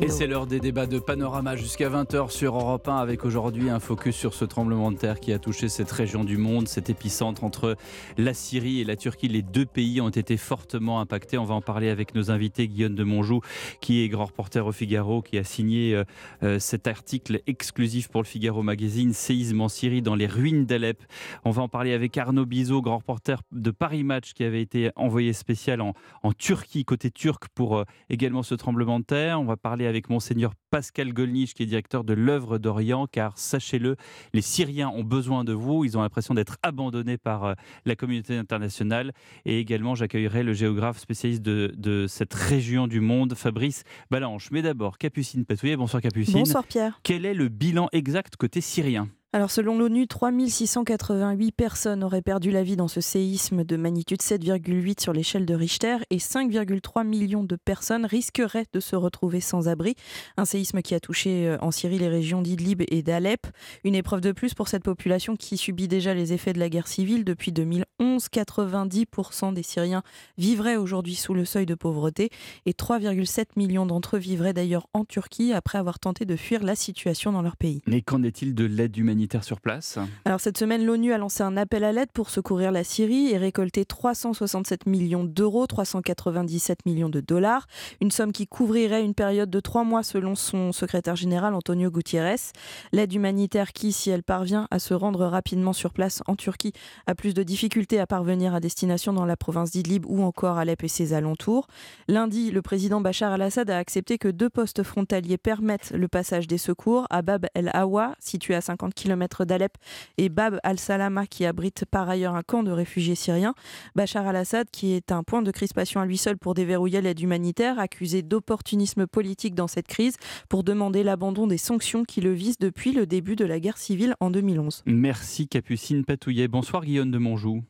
Et 0.00 0.08
c'est 0.08 0.26
l'heure 0.26 0.46
des 0.46 0.60
débats 0.60 0.86
de 0.86 0.98
Panorama 1.00 1.56
jusqu'à 1.56 1.88
20h 1.88 2.30
sur 2.30 2.54
Europe 2.54 2.86
1 2.86 2.96
avec 2.96 3.24
aujourd'hui 3.24 3.68
un 3.68 3.80
focus 3.80 4.14
sur 4.14 4.34
ce 4.34 4.44
tremblement 4.44 4.92
de 4.92 4.96
terre 4.96 5.18
qui 5.18 5.32
a 5.32 5.38
touché 5.40 5.68
cette 5.68 5.90
région 5.90 6.22
du 6.22 6.36
monde, 6.36 6.68
cet 6.68 6.88
épicentre 6.88 7.42
entre 7.42 7.76
la 8.18 8.32
Syrie 8.32 8.80
et 8.80 8.84
la 8.84 8.94
Turquie. 8.94 9.26
Les 9.26 9.42
deux 9.42 9.66
pays 9.66 10.00
ont 10.00 10.08
été 10.08 10.36
fortement 10.36 11.00
impactés. 11.00 11.36
On 11.36 11.44
va 11.44 11.54
en 11.54 11.60
parler 11.60 11.88
avec 11.88 12.14
nos 12.14 12.30
invités, 12.30 12.68
Guillaume 12.68 12.94
de 12.94 13.02
Monjou, 13.02 13.40
qui 13.80 14.02
est 14.02 14.08
grand 14.08 14.26
reporter 14.26 14.64
au 14.66 14.72
Figaro, 14.72 15.20
qui 15.20 15.36
a 15.36 15.44
signé 15.44 15.94
euh, 15.94 16.04
euh, 16.44 16.58
cet 16.60 16.86
article 16.86 17.40
exclusif 17.48 18.08
pour 18.08 18.22
le 18.22 18.26
Figaro 18.26 18.62
Magazine, 18.62 19.12
Séisme 19.12 19.60
en 19.60 19.68
Syrie 19.68 20.02
dans 20.02 20.14
les 20.14 20.26
ruines 20.26 20.64
d'Alep. 20.64 21.02
On 21.44 21.50
va 21.50 21.62
en 21.62 21.68
parler 21.68 21.92
avec 21.92 22.16
Arnaud 22.16 22.46
Bizot, 22.46 22.82
grand 22.82 22.98
reporter 22.98 23.42
de 23.50 23.72
Paris 23.72 24.04
Match, 24.04 24.32
qui 24.32 24.44
avait 24.44 24.62
été 24.62 24.90
envoyé 24.94 25.32
spécial 25.32 25.80
en, 25.80 25.94
en 26.22 26.32
Turquie, 26.32 26.84
côté 26.84 27.10
turc, 27.10 27.48
pour 27.54 27.78
euh, 27.78 27.84
également 28.12 28.42
ce 28.42 28.54
tremblement 28.54 29.00
de 29.00 29.04
terre. 29.04 29.40
On 29.40 29.44
va 29.44 29.56
parler 29.56 29.86
avec 29.86 30.10
monseigneur 30.10 30.52
Pascal 30.70 31.12
Golnisch, 31.12 31.54
qui 31.54 31.64
est 31.64 31.66
directeur 31.66 32.04
de 32.04 32.12
l'œuvre 32.12 32.58
d'Orient, 32.58 33.06
car 33.06 33.36
sachez-le, 33.38 33.96
les 34.34 34.42
Syriens 34.42 34.90
ont 34.90 35.02
besoin 35.02 35.44
de 35.44 35.52
vous. 35.52 35.84
Ils 35.84 35.98
ont 35.98 36.02
l'impression 36.02 36.34
d'être 36.34 36.58
abandonnés 36.62 37.18
par 37.18 37.44
euh, 37.44 37.54
la 37.86 37.96
communauté 37.96 38.36
internationale. 38.36 39.12
Et 39.46 39.58
également, 39.58 39.94
j'accueillerai 39.94 40.42
le 40.42 40.52
géographe 40.52 40.98
spécialiste 40.98 41.42
de, 41.42 41.72
de, 41.76 42.06
cette 42.06 42.34
région 42.34 42.86
du 42.86 43.00
monde, 43.00 43.34
Fabrice 43.34 43.82
Balanche. 44.10 44.50
Mais 44.52 44.62
d'abord, 44.62 44.98
Capucine 44.98 45.44
Patouillet. 45.44 45.76
Bonsoir 45.76 46.02
Capucine. 46.02 46.34
Bonsoir 46.34 46.64
Pierre. 46.64 47.00
Quel 47.02 47.24
est 47.24 47.34
le 47.34 47.48
bilan 47.48 47.88
exact 47.92 48.36
côté 48.36 48.60
syrien? 48.60 49.08
Alors 49.34 49.50
selon 49.50 49.78
l'ONU, 49.78 50.06
3688 50.06 51.52
personnes 51.52 52.04
auraient 52.04 52.20
perdu 52.20 52.50
la 52.50 52.62
vie 52.62 52.76
dans 52.76 52.86
ce 52.86 53.00
séisme 53.00 53.64
de 53.64 53.76
magnitude 53.76 54.20
7,8 54.20 55.00
sur 55.00 55.14
l'échelle 55.14 55.46
de 55.46 55.54
Richter 55.54 55.96
et 56.10 56.18
5,3 56.18 57.06
millions 57.06 57.42
de 57.42 57.56
personnes 57.56 58.04
risqueraient 58.04 58.66
de 58.74 58.78
se 58.80 58.94
retrouver 58.94 59.40
sans 59.40 59.68
abri. 59.68 59.94
Un 60.36 60.44
séisme 60.44 60.82
qui 60.82 60.94
a 60.94 61.00
touché 61.00 61.48
euh, 61.48 61.56
en 61.62 61.70
Syrie 61.70 61.98
les 61.98 62.08
régions 62.08 62.42
d'Idlib 62.42 62.82
et 62.88 63.02
d'Alep. 63.02 63.46
Une 63.84 63.94
épreuve 63.94 64.20
de 64.20 64.32
plus 64.32 64.52
pour 64.52 64.68
cette 64.68 64.84
population 64.84 65.34
qui 65.34 65.56
subit 65.56 65.88
déjà 65.88 66.12
les 66.12 66.34
effets 66.34 66.52
de 66.52 66.58
la 66.58 66.68
guerre 66.68 66.86
civile 66.86 67.24
depuis 67.24 67.52
2011. 67.52 67.86
90% 68.02 69.54
des 69.54 69.62
Syriens 69.62 70.02
vivraient 70.36 70.76
aujourd'hui 70.76 71.14
sous 71.14 71.32
le 71.32 71.46
seuil 71.46 71.64
de 71.64 71.74
pauvreté 71.74 72.28
et 72.66 72.72
3,7 72.72 73.46
millions 73.56 73.86
d'entre 73.86 74.16
eux 74.16 74.18
vivraient 74.18 74.52
d'ailleurs 74.52 74.88
en 74.92 75.06
Turquie 75.06 75.54
après 75.54 75.78
avoir 75.78 75.98
tenté 75.98 76.26
de 76.26 76.36
fuir 76.36 76.62
la 76.62 76.74
situation 76.74 77.32
dans 77.32 77.40
leur 77.40 77.56
pays. 77.56 77.80
Mais 77.86 78.02
qu'en 78.02 78.22
est-il 78.22 78.54
de 78.54 78.64
l'aide 78.64 78.94
humanitaire 78.94 79.21
sur 79.42 79.60
place 79.60 79.98
Alors 80.24 80.40
cette 80.40 80.58
semaine, 80.58 80.84
l'ONU 80.84 81.12
a 81.12 81.18
lancé 81.18 81.42
un 81.42 81.56
appel 81.56 81.84
à 81.84 81.92
l'aide 81.92 82.10
pour 82.12 82.30
secourir 82.30 82.72
la 82.72 82.84
Syrie 82.84 83.30
et 83.30 83.38
récolter 83.38 83.84
367 83.84 84.86
millions 84.86 85.24
d'euros, 85.24 85.66
397 85.66 86.84
millions 86.86 87.08
de 87.08 87.20
dollars, 87.20 87.66
une 88.00 88.10
somme 88.10 88.32
qui 88.32 88.46
couvrirait 88.46 89.04
une 89.04 89.14
période 89.14 89.48
de 89.48 89.60
trois 89.60 89.84
mois 89.84 90.02
selon 90.02 90.34
son 90.34 90.72
secrétaire 90.72 91.16
général 91.16 91.54
Antonio 91.54 91.90
Gutiérrez. 91.90 92.52
L'aide 92.92 93.12
humanitaire 93.12 93.72
qui, 93.72 93.92
si 93.92 94.10
elle 94.10 94.22
parvient 94.22 94.66
à 94.70 94.78
se 94.78 94.92
rendre 94.94 95.24
rapidement 95.24 95.72
sur 95.72 95.92
place 95.92 96.22
en 96.26 96.34
Turquie, 96.34 96.72
a 97.06 97.14
plus 97.14 97.34
de 97.34 97.42
difficultés 97.42 98.00
à 98.00 98.06
parvenir 98.06 98.54
à 98.54 98.60
destination 98.60 99.12
dans 99.12 99.24
la 99.24 99.36
province 99.36 99.70
d'Idlib 99.70 100.04
ou 100.06 100.22
encore 100.22 100.58
Alep 100.58 100.82
et 100.84 100.88
ses 100.88 101.12
alentours. 101.12 101.68
Lundi, 102.08 102.50
le 102.50 102.62
président 102.62 103.00
Bachar 103.00 103.32
al-Assad 103.32 103.70
a 103.70 103.78
accepté 103.78 104.18
que 104.18 104.28
deux 104.28 104.50
postes 104.50 104.82
frontaliers 104.82 105.38
permettent 105.38 105.92
le 105.92 106.08
passage 106.08 106.46
des 106.46 106.58
secours 106.58 107.06
à 107.10 107.22
Bab 107.22 107.46
el-Awa, 107.54 108.14
situé 108.18 108.54
à 108.54 108.60
50 108.60 108.94
km 108.94 109.11
d'Alep, 109.16 109.76
et 110.18 110.28
Bab 110.28 110.58
al-Salama, 110.62 111.26
qui 111.26 111.44
abrite 111.46 111.84
par 111.90 112.08
ailleurs 112.08 112.34
un 112.34 112.42
camp 112.42 112.62
de 112.62 112.70
réfugiés 112.70 113.14
syriens. 113.14 113.54
Bachar 113.94 114.26
al-Assad, 114.26 114.68
qui 114.70 114.92
est 114.92 115.12
un 115.12 115.22
point 115.22 115.42
de 115.42 115.50
crispation 115.50 116.00
à 116.00 116.06
lui 116.06 116.18
seul 116.18 116.36
pour 116.36 116.54
déverrouiller 116.54 117.00
l'aide 117.00 117.20
humanitaire, 117.20 117.78
accusé 117.78 118.22
d'opportunisme 118.22 119.06
politique 119.06 119.54
dans 119.54 119.68
cette 119.68 119.88
crise, 119.88 120.16
pour 120.48 120.64
demander 120.64 121.02
l'abandon 121.02 121.46
des 121.46 121.58
sanctions 121.58 122.04
qui 122.04 122.20
le 122.20 122.32
visent 122.32 122.58
depuis 122.58 122.92
le 122.92 123.06
début 123.06 123.36
de 123.36 123.44
la 123.44 123.60
guerre 123.60 123.78
civile 123.78 124.14
en 124.20 124.30
2011. 124.30 124.82
Merci 124.86 125.48
Capucine 125.48 126.04
Patouillet. 126.04 126.48
Bonsoir 126.48 126.84
Guillaume 126.84 127.10
de 127.10 127.18
Monjou. 127.18 127.62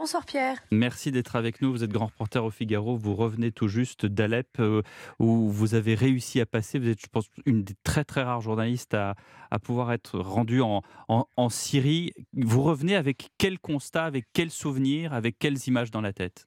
Bonsoir 0.00 0.24
Pierre. 0.24 0.56
Merci 0.70 1.12
d'être 1.12 1.36
avec 1.36 1.60
nous. 1.60 1.70
Vous 1.72 1.84
êtes 1.84 1.90
grand 1.90 2.06
reporter 2.06 2.42
au 2.42 2.50
Figaro. 2.50 2.96
Vous 2.96 3.14
revenez 3.14 3.52
tout 3.52 3.68
juste 3.68 4.06
d'Alep 4.06 4.48
euh, 4.58 4.80
où 5.18 5.50
vous 5.50 5.74
avez 5.74 5.94
réussi 5.94 6.40
à 6.40 6.46
passer. 6.46 6.78
Vous 6.78 6.88
êtes, 6.88 7.02
je 7.02 7.06
pense, 7.12 7.26
une 7.44 7.64
des 7.64 7.74
très 7.84 8.02
très 8.02 8.22
rares 8.22 8.40
journalistes 8.40 8.94
à, 8.94 9.14
pouvoir 9.62 9.92
être 9.92 10.18
rendu 10.18 10.62
en, 10.62 10.80
en, 11.08 11.26
en, 11.36 11.48
Syrie. 11.50 12.12
Vous 12.32 12.62
revenez 12.62 12.96
avec 12.96 13.28
quel 13.36 13.58
constat, 13.58 14.06
avec 14.06 14.24
quels 14.32 14.50
souvenirs, 14.50 15.12
avec 15.12 15.38
quelles 15.38 15.58
images 15.68 15.90
dans 15.90 16.00
la 16.00 16.14
tête? 16.14 16.46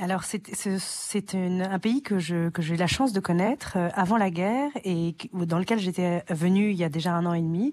Alors 0.00 0.24
c'est 0.24 1.34
un 1.34 1.78
pays 1.78 2.02
que 2.02 2.48
que 2.48 2.62
j'ai 2.62 2.74
eu 2.74 2.76
la 2.76 2.86
chance 2.86 3.12
de 3.12 3.20
connaître 3.20 3.74
euh, 3.76 3.88
avant 3.94 4.16
la 4.16 4.30
guerre 4.30 4.70
et 4.84 5.14
dans 5.34 5.58
lequel 5.58 5.78
j'étais 5.78 6.24
venue 6.30 6.70
il 6.70 6.76
y 6.76 6.84
a 6.84 6.88
déjà 6.88 7.12
un 7.12 7.26
an 7.26 7.34
et 7.34 7.42
demi, 7.42 7.72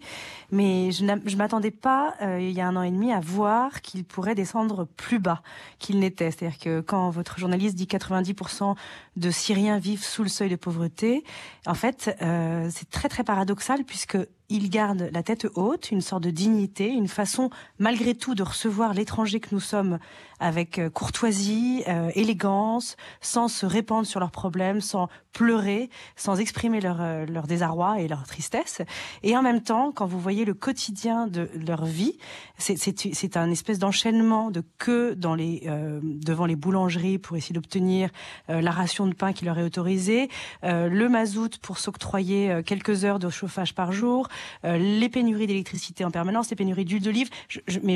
mais 0.51 0.91
je 0.91 1.05
ne 1.05 1.35
m'attendais 1.35 1.71
pas 1.71 2.15
euh, 2.21 2.39
il 2.41 2.51
y 2.51 2.61
a 2.61 2.67
un 2.67 2.75
an 2.75 2.83
et 2.83 2.91
demi 2.91 3.13
à 3.13 3.21
voir 3.21 3.81
qu'il 3.81 4.03
pourrait 4.03 4.35
descendre 4.35 4.85
plus 4.97 5.19
bas 5.19 5.41
qu'il 5.79 5.99
n'était. 5.99 6.31
C'est-à-dire 6.31 6.59
que 6.59 6.81
quand 6.81 7.09
votre 7.09 7.39
journaliste 7.39 7.75
dit 7.75 7.85
90% 7.85 8.75
de 9.15 9.31
Syriens 9.31 9.79
vivent 9.79 10.03
sous 10.03 10.23
le 10.23 10.29
seuil 10.29 10.49
de 10.49 10.57
pauvreté, 10.57 11.23
en 11.65 11.75
fait 11.75 12.15
euh, 12.21 12.67
c'est 12.71 12.89
très 12.89 13.07
très 13.07 13.23
paradoxal 13.23 13.85
puisque 13.85 14.17
il 14.49 14.69
garde 14.69 15.09
la 15.11 15.23
tête 15.23 15.47
haute, 15.55 15.91
une 15.91 16.01
sorte 16.01 16.23
de 16.23 16.29
dignité, 16.29 16.87
une 16.87 17.07
façon 17.07 17.49
malgré 17.79 18.15
tout 18.15 18.35
de 18.35 18.43
recevoir 18.43 18.93
l'étranger 18.93 19.39
que 19.39 19.49
nous 19.51 19.59
sommes 19.59 19.99
avec 20.39 20.79
euh, 20.79 20.89
courtoisie, 20.89 21.83
euh, 21.87 22.11
élégance, 22.15 22.95
sans 23.21 23.47
se 23.47 23.65
répandre 23.65 24.05
sur 24.05 24.19
leurs 24.19 24.31
problèmes, 24.31 24.81
sans 24.81 25.09
pleurer, 25.33 25.89
sans 26.15 26.39
exprimer 26.39 26.79
leur, 26.79 26.97
euh, 26.99 27.25
leur 27.25 27.47
désarroi 27.47 27.99
et 28.01 28.07
leur 28.07 28.23
tristesse. 28.23 28.81
Et 29.23 29.35
en 29.35 29.41
même 29.41 29.61
temps, 29.61 29.91
quand 29.91 30.05
vous 30.05 30.19
voyez 30.19 30.45
le 30.45 30.53
quotidien 30.53 31.27
de 31.27 31.49
leur 31.67 31.85
vie, 31.85 32.17
c'est 32.57 33.37
un 33.37 33.51
espèce 33.51 33.79
d'enchaînement 33.79 34.51
de 34.51 34.63
queues 34.77 35.15
dans 35.15 35.35
les, 35.35 35.63
euh, 35.67 35.99
devant 36.03 36.45
les 36.45 36.55
boulangeries 36.55 37.17
pour 37.17 37.37
essayer 37.37 37.53
d'obtenir 37.53 38.09
la 38.47 38.71
ration 38.71 39.07
de 39.07 39.13
pain 39.13 39.33
qui 39.33 39.45
leur 39.45 39.57
est 39.59 39.63
autorisée, 39.63 40.29
le 40.63 41.07
mazout 41.07 41.57
pour 41.59 41.77
s'octroyer 41.77 42.61
quelques 42.65 43.05
heures 43.05 43.19
de 43.19 43.29
chauffage 43.29 43.75
par 43.75 43.91
jour, 43.91 44.27
les 44.63 45.09
pénuries 45.09 45.47
d'électricité 45.47 46.05
en 46.05 46.11
permanence, 46.11 46.49
les 46.49 46.55
pénuries 46.55 46.85
d'huile 46.85 47.03
d'olive. 47.03 47.29
mais 47.83 47.95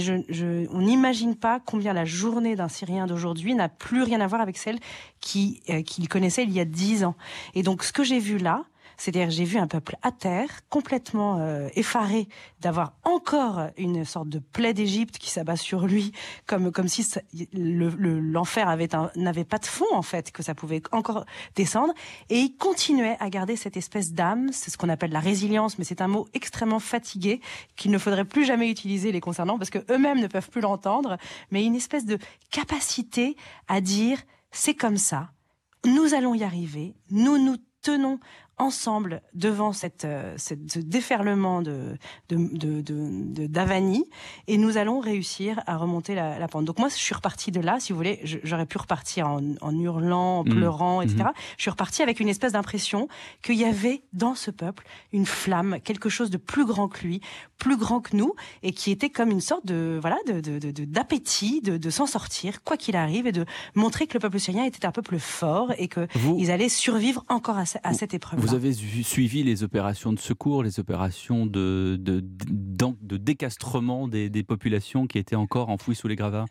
on 0.71 0.81
n'imagine 0.81 1.35
pas 1.35 1.59
combien 1.59 1.93
la 1.93 2.05
journée 2.05 2.55
d'un 2.55 2.69
Syrien 2.69 3.07
d'aujourd'hui 3.07 3.53
n'a 3.53 3.69
plus 3.69 4.03
rien 4.03 4.21
à 4.21 4.27
voir 4.27 4.41
avec 4.41 4.57
celle 4.57 4.79
qu'il 5.19 5.61
qui 5.85 6.07
connaissait 6.07 6.43
il 6.43 6.51
y 6.51 6.59
a 6.59 6.65
dix 6.65 7.03
ans. 7.03 7.15
Et 7.53 7.63
donc, 7.63 7.83
ce 7.83 7.93
que 7.93 8.03
j'ai 8.03 8.19
vu 8.19 8.37
là, 8.37 8.63
c'est-à-dire 9.01 9.31
j'ai 9.31 9.45
vu 9.45 9.57
un 9.57 9.65
peuple 9.65 9.97
à 10.03 10.11
terre, 10.11 10.47
complètement 10.69 11.39
euh, 11.39 11.69
effaré 11.73 12.27
d'avoir 12.59 12.93
encore 13.03 13.69
une 13.75 14.05
sorte 14.05 14.29
de 14.29 14.37
plaie 14.37 14.75
d'Égypte 14.75 15.17
qui 15.17 15.31
s'abat 15.31 15.55
sur 15.55 15.87
lui, 15.87 16.11
comme 16.45 16.71
comme 16.71 16.87
si 16.87 17.03
l'enfer 17.51 18.69
avait 18.69 18.89
n'avait 19.15 19.43
pas 19.43 19.57
de 19.57 19.65
fond 19.65 19.91
en 19.91 20.03
fait, 20.03 20.31
que 20.31 20.43
ça 20.43 20.53
pouvait 20.53 20.83
encore 20.91 21.25
descendre. 21.55 21.95
Et 22.29 22.37
il 22.41 22.57
continuait 22.57 23.17
à 23.19 23.31
garder 23.31 23.55
cette 23.55 23.75
espèce 23.75 24.13
d'âme, 24.13 24.49
c'est 24.51 24.69
ce 24.69 24.77
qu'on 24.77 24.89
appelle 24.89 25.11
la 25.11 25.19
résilience, 25.19 25.79
mais 25.79 25.83
c'est 25.83 26.01
un 26.01 26.07
mot 26.07 26.27
extrêmement 26.35 26.79
fatigué 26.79 27.41
qu'il 27.75 27.89
ne 27.89 27.97
faudrait 27.97 28.25
plus 28.25 28.45
jamais 28.45 28.69
utiliser 28.69 29.11
les 29.11 29.19
concernant 29.19 29.57
parce 29.57 29.71
que 29.71 29.79
eux-mêmes 29.91 30.19
ne 30.19 30.27
peuvent 30.27 30.51
plus 30.51 30.61
l'entendre, 30.61 31.17
mais 31.49 31.65
une 31.65 31.75
espèce 31.75 32.05
de 32.05 32.19
capacité 32.51 33.35
à 33.67 33.81
dire 33.81 34.19
c'est 34.51 34.75
comme 34.75 34.97
ça, 34.97 35.31
nous 35.85 36.13
allons 36.13 36.35
y 36.35 36.43
arriver, 36.43 36.93
nous 37.09 37.39
nous 37.39 37.57
tenons 37.81 38.19
ensemble 38.61 39.21
devant 39.33 39.73
cette, 39.73 40.05
euh, 40.05 40.33
cette 40.37 40.71
ce 40.71 40.79
déferlement 40.79 41.61
de, 41.61 41.97
de, 42.29 42.81
de, 42.81 43.47
d'Avani 43.47 44.05
et 44.47 44.57
nous 44.57 44.77
allons 44.77 44.99
réussir 44.99 45.61
à 45.65 45.77
remonter 45.77 46.15
la, 46.15 46.37
la, 46.39 46.47
pente. 46.47 46.65
Donc 46.65 46.79
moi, 46.79 46.89
je 46.89 46.95
suis 46.95 47.15
reparti 47.15 47.51
de 47.51 47.59
là, 47.59 47.79
si 47.79 47.91
vous 47.91 47.97
voulez, 47.97 48.21
j'aurais 48.43 48.65
pu 48.65 48.77
repartir 48.77 49.27
en, 49.27 49.41
en 49.61 49.79
hurlant, 49.79 50.39
en 50.39 50.43
mmh. 50.43 50.49
pleurant, 50.49 51.01
etc. 51.01 51.23
Mmh. 51.23 51.31
Je 51.57 51.61
suis 51.63 51.71
reparti 51.71 52.03
avec 52.03 52.19
une 52.19 52.29
espèce 52.29 52.53
d'impression 52.53 53.07
qu'il 53.41 53.55
y 53.55 53.65
avait 53.65 54.03
dans 54.13 54.35
ce 54.35 54.51
peuple 54.51 54.85
une 55.11 55.25
flamme, 55.25 55.79
quelque 55.83 56.09
chose 56.09 56.29
de 56.29 56.37
plus 56.37 56.65
grand 56.65 56.87
que 56.87 57.01
lui, 57.01 57.21
plus 57.57 57.77
grand 57.77 57.99
que 57.99 58.15
nous, 58.15 58.33
et 58.63 58.71
qui 58.71 58.91
était 58.91 59.09
comme 59.09 59.29
une 59.29 59.41
sorte 59.41 59.65
de 59.65 59.97
voilà 60.01 60.17
de, 60.27 60.85
d'appétit 60.85 61.61
de, 61.61 61.77
de, 61.77 61.89
s'en 61.89 62.05
sortir, 62.05 62.63
quoi 62.63 62.77
qu'il 62.77 62.95
arrive, 62.95 63.27
et 63.27 63.31
de 63.31 63.45
montrer 63.75 64.07
que 64.07 64.13
le 64.13 64.19
peuple 64.19 64.39
syrien 64.39 64.65
était 64.65 64.85
un 64.85 64.91
peuple 64.91 65.19
fort 65.19 65.71
et 65.77 65.87
qu'ils 65.87 66.51
allaient 66.51 66.69
survivre 66.69 67.23
encore 67.29 67.57
à, 67.57 67.63
à 67.83 67.93
cette 67.93 68.13
épreuve. 68.13 68.39
Vous 68.39 68.50
avez 68.53 68.73
suivi 68.73 69.43
les 69.43 69.63
opérations 69.63 70.13
de 70.13 70.19
secours, 70.19 70.63
les 70.63 70.79
opérations 70.79 71.45
de 71.45 71.97
décastrement 73.17 74.07
des, 74.07 74.29
des, 74.29 74.43
populations 74.43 75.07
qui 75.07 75.17
étaient 75.17 75.35
encore 75.35 75.69
enfouies 75.69 75.95
sous 75.95 76.07
les 76.07 76.15
gravats? 76.15 76.45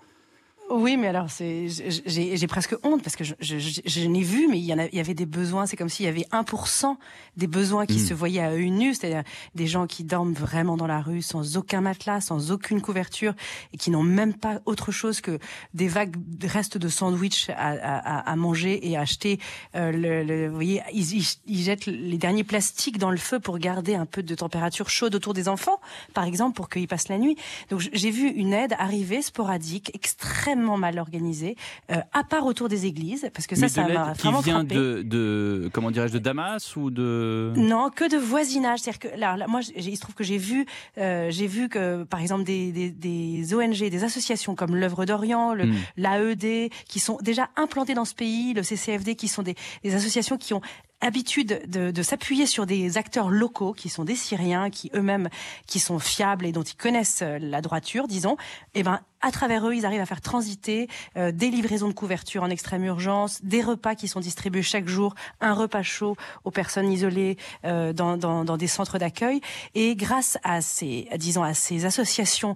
Oui, 0.71 0.97
mais 0.97 1.09
alors 1.09 1.29
c'est, 1.29 1.67
j'ai 2.07 2.47
presque 2.47 2.77
honte 2.85 3.03
parce 3.03 3.17
que 3.17 3.25
je, 3.25 3.35
je, 3.41 3.59
je, 3.59 4.07
n'ai 4.07 4.23
vu, 4.23 4.47
mais 4.49 4.59
il 4.59 4.65
y, 4.65 4.73
en 4.73 4.79
a, 4.79 4.87
il 4.87 4.95
y 4.95 5.01
avait 5.01 5.15
des 5.15 5.27
besoins. 5.27 5.67
C'est 5.67 5.77
comme 5.77 5.89
s'il 5.89 6.07
y 6.07 6.09
avait 6.09 6.27
1% 6.31 6.97
des 7.37 7.49
besoins 7.49 7.87
qui 7.87 7.97
hmm. 7.97 8.07
se 8.07 8.15
voyaient 8.15 8.41
à 8.41 8.51
œil 8.51 8.71
nu, 8.71 8.95
c'est-à-dire 8.95 9.25
des 9.57 9.67
gens 9.67 9.89
qui 9.89 10.05
dorment 10.05 10.33
vraiment 10.33 10.77
dans 10.77 10.87
la 10.87 11.01
rue 11.01 11.23
sans 11.23 11.57
aucun 11.57 11.81
matelas, 11.81 12.21
sans 12.21 12.53
aucune 12.53 12.81
couverture 12.81 13.35
et 13.73 13.79
qui 13.79 13.91
n'ont 13.91 14.05
même 14.05 14.33
pas 14.33 14.61
autre 14.65 14.93
chose 14.93 15.21
que 15.21 15.41
des 15.75 15.89
vagues 15.89 16.17
restes 16.45 16.79
de 16.79 16.89
sandwich 16.89 17.51
à, 17.51 17.71
à, 17.71 18.31
à 18.31 18.37
manger 18.37 18.89
et 18.89 18.97
à 18.97 19.01
acheter. 19.01 19.41
Euh, 19.75 19.91
le, 19.91 20.47
vous 20.49 20.55
voyez, 20.55 20.83
ils, 20.93 21.27
ils, 21.47 21.63
jettent 21.65 21.87
les 21.87 22.19
derniers 22.19 22.45
plastiques 22.45 22.99
dans 22.99 23.11
le 23.11 23.17
feu 23.17 23.41
pour 23.41 23.59
garder 23.59 23.97
un 23.97 24.07
peu 24.07 24.23
de 24.23 24.35
température 24.37 24.89
chaude 24.89 25.17
autour 25.17 25.35
des 25.35 25.49
enfants, 25.49 25.81
par 26.15 26.25
exemple, 26.25 26.55
pour 26.55 26.69
qu'ils 26.69 26.87
passent 26.87 27.09
la 27.09 27.19
nuit. 27.19 27.37
Donc 27.71 27.81
j'ai 27.93 28.11
vu 28.13 28.29
une 28.29 28.53
aide 28.53 28.75
arriver 28.79 29.21
sporadique, 29.21 29.91
extrêmement 29.95 30.60
mal 30.61 30.99
organisé, 30.99 31.57
euh, 31.91 31.97
à 32.13 32.25
part 32.25 32.47
autour 32.47 32.69
des 32.69 32.87
églises, 32.87 33.31
parce 33.35 33.47
que 33.47 33.57
ça, 33.57 33.69
ça 33.69 33.87
m'a 33.87 34.13
vraiment 34.13 34.39
qui 34.39 34.45
vient 34.45 34.65
de, 34.65 35.03
de, 35.03 35.71
comment 35.73 35.91
dirais-je, 35.91 36.13
de 36.13 36.19
Damas 36.19 36.77
ou 36.77 36.91
de 36.91 37.53
Non, 37.57 37.91
que 37.91 38.11
de 38.11 38.17
voisinage. 38.17 38.81
C'est-à-dire 38.81 39.11
que 39.13 39.19
là, 39.19 39.37
moi, 39.49 39.61
il 39.77 39.97
se 39.97 40.01
trouve 40.01 40.15
que 40.15 40.25
j'ai 40.25 40.39
vu, 40.39 40.67
euh, 40.99 41.31
j'ai 41.31 41.47
vu 41.47 41.69
que, 41.69 42.05
par 42.05 42.21
exemple, 42.21 42.45
des, 42.45 42.73
des, 42.73 42.91
des 42.91 43.55
ONG, 43.55 43.79
des 43.89 44.05
associations 44.05 44.55
comme 44.55 44.77
l'œuvre 44.77 45.05
d'Orient, 45.05 45.55
hmm. 45.55 45.75
l'AED, 45.97 46.71
qui 46.89 46.99
sont 47.01 47.19
déjà 47.21 47.49
implantées 47.57 47.95
dans 47.95 48.05
ce 48.05 48.15
pays, 48.15 48.55
le 48.55 48.63
CCFD, 48.63 49.15
qui 49.15 49.29
sont 49.29 49.43
des, 49.43 49.55
des 49.83 49.95
associations 49.95 50.37
qui 50.37 50.55
ont 50.55 50.61
habitude 51.01 51.63
de, 51.67 51.91
de 51.91 52.03
s'appuyer 52.03 52.47
sur 52.47 52.67
des 52.67 52.99
acteurs 52.99 53.31
locaux 53.31 53.73
qui 53.73 53.89
sont 53.89 54.05
des 54.05 54.17
Syriens, 54.17 54.71
qui 54.71 54.91
eux-mêmes 54.95 55.29
qui 55.67 55.79
sont 55.79 55.99
fiables 55.99 56.47
et 56.47 56.53
dont 56.53 56.63
ils 56.63 56.77
connaissent 56.77 57.23
euh, 57.23 57.39
la 57.39 57.61
droiture, 57.61 58.07
disons. 58.07 58.37
Eh 58.75 58.83
ben 58.83 59.01
à 59.23 59.31
travers 59.31 59.67
eux, 59.69 59.75
ils 59.75 59.85
arrivent 59.85 60.01
à 60.01 60.07
faire 60.07 60.21
transiter 60.23 60.89
euh, 61.17 61.31
des 61.31 61.51
livraisons 61.51 61.89
de 61.89 61.93
couverture 61.93 62.43
en 62.43 62.49
extrême 62.49 62.85
urgence, 62.85 63.45
des 63.45 63.63
repas 63.63 63.95
qui 63.95 64.09
sont 64.09 64.21
distribués 64.21 64.63
chaque 64.63 64.89
jour, 64.89 65.15
un 65.41 65.53
repas 65.53 65.83
chaud 65.83 66.17
aux 66.45 66.51
personnes 66.51 66.91
isolées 66.91 67.37
euh, 67.65 67.93
dans, 67.93 68.17
dans, 68.17 68.45
dans, 68.45 68.57
des 68.57 68.67
centres 68.67 68.99
d'accueil. 68.99 69.41
Et 69.75 69.95
grâce 69.95 70.39
à 70.43 70.63
ces, 70.63 71.09
disons, 71.17 71.43
à 71.43 71.53
ces 71.53 71.85
associations 71.85 72.55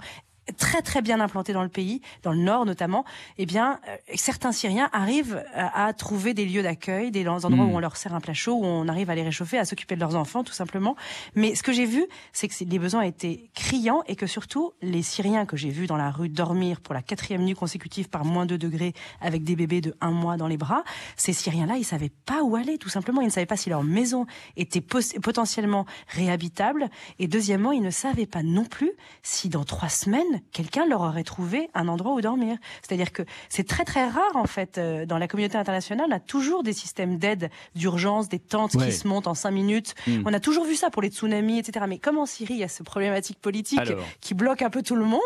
très 0.52 0.82
très 0.82 1.02
bien 1.02 1.20
implantés 1.20 1.52
dans 1.52 1.62
le 1.62 1.68
pays, 1.68 2.00
dans 2.22 2.32
le 2.32 2.38
nord 2.38 2.66
notamment, 2.66 3.04
eh 3.38 3.46
bien 3.46 3.80
euh, 3.88 3.96
certains 4.14 4.52
Syriens 4.52 4.90
arrivent 4.92 5.44
à, 5.54 5.92
trouver 5.92 6.34
des 6.34 6.44
lieux 6.44 6.62
d'accueil, 6.62 7.10
des 7.10 7.26
endroits 7.26 7.64
où 7.64 7.70
hmm. 7.70 7.74
on 7.74 7.78
leur 7.78 7.96
sert 7.96 8.14
un 8.14 8.20
plat 8.20 8.34
chaud, 8.34 8.54
où 8.54 8.64
on 8.64 8.88
arrive 8.88 9.10
à 9.10 9.14
les 9.14 9.22
réchauffer, 9.22 9.58
à 9.58 9.64
s'occuper 9.64 9.94
de 9.94 10.00
leurs 10.00 10.16
enfants 10.16 10.44
tout 10.44 10.52
simplement. 10.52 10.96
Mais 11.34 11.54
ce 11.54 11.62
que 11.62 11.72
j'ai 11.72 11.86
vu, 11.86 12.06
c'est 12.32 12.48
que 12.48 12.54
les 12.64 12.78
besoins 12.78 13.02
étaient 13.02 13.48
criants 13.54 14.02
et 14.06 14.16
que 14.16 14.26
surtout 14.26 14.72
les 14.82 15.02
Syriens 15.02 15.46
que 15.46 15.56
j'ai 15.56 15.70
vus 15.70 15.86
dans 15.86 15.96
la 15.96 16.10
rue 16.10 16.28
dormir 16.28 16.80
pour 16.80 16.94
la 16.94 17.02
quatrième 17.02 17.42
nuit 17.42 17.54
consécutive 17.54 18.08
par 18.08 18.24
moins 18.24 18.46
2 18.46 18.58
degrés 18.58 18.92
avec 19.20 19.44
des 19.44 19.56
bébés 19.56 19.80
de 19.80 19.94
un 20.00 20.10
mois 20.10 20.36
dans 20.36 20.48
les 20.48 20.56
bras, 20.56 20.84
ces 21.16 21.32
Syriens-là, 21.32 21.76
ils 21.76 21.84
savaient 21.84 22.12
pas 22.26 22.42
où 22.42 22.56
aller 22.56 22.78
tout 22.78 22.88
simplement. 22.88 23.20
Ils 23.20 23.26
ne 23.26 23.30
savaient 23.30 23.46
pas 23.46 23.56
si 23.56 23.70
leur 23.70 23.82
maison 23.82 24.26
était 24.56 24.80
potentiellement 24.80 25.86
réhabitable 26.08 26.88
et 27.18 27.28
deuxièmement, 27.28 27.72
ils 27.72 27.82
ne 27.82 27.90
savaient 27.90 28.26
pas 28.26 28.42
non 28.42 28.64
plus 28.64 28.92
si 29.22 29.48
dans 29.48 29.64
trois 29.64 29.88
semaines 29.88 30.33
quelqu'un 30.52 30.86
leur 30.86 31.00
aurait 31.00 31.24
trouvé 31.24 31.70
un 31.74 31.88
endroit 31.88 32.14
où 32.14 32.20
dormir. 32.20 32.56
C'est-à-dire 32.82 33.12
que 33.12 33.22
c'est 33.48 33.66
très 33.66 33.84
très 33.84 34.08
rare 34.08 34.34
en 34.34 34.46
fait 34.46 34.78
euh, 34.78 35.06
dans 35.06 35.18
la 35.18 35.28
communauté 35.28 35.56
internationale. 35.56 36.06
On 36.08 36.14
a 36.14 36.20
toujours 36.20 36.62
des 36.62 36.72
systèmes 36.72 37.18
d'aide 37.18 37.50
d'urgence, 37.74 38.28
des 38.28 38.38
tentes 38.38 38.76
qui 38.76 38.92
se 38.92 39.06
montent 39.06 39.26
en 39.26 39.34
cinq 39.34 39.50
minutes. 39.52 39.94
Hmm. 40.06 40.22
On 40.26 40.32
a 40.32 40.40
toujours 40.40 40.64
vu 40.64 40.74
ça 40.74 40.90
pour 40.90 41.02
les 41.02 41.08
tsunamis, 41.08 41.58
etc. 41.58 41.84
Mais 41.88 41.98
comme 41.98 42.18
en 42.18 42.26
Syrie, 42.26 42.54
il 42.54 42.60
y 42.60 42.64
a 42.64 42.68
cette 42.68 42.86
problématique 42.86 43.40
politique 43.40 43.92
qui 44.20 44.34
bloque 44.34 44.62
un 44.62 44.70
peu 44.70 44.82
tout 44.82 44.96
le 44.96 45.04
monde? 45.04 45.20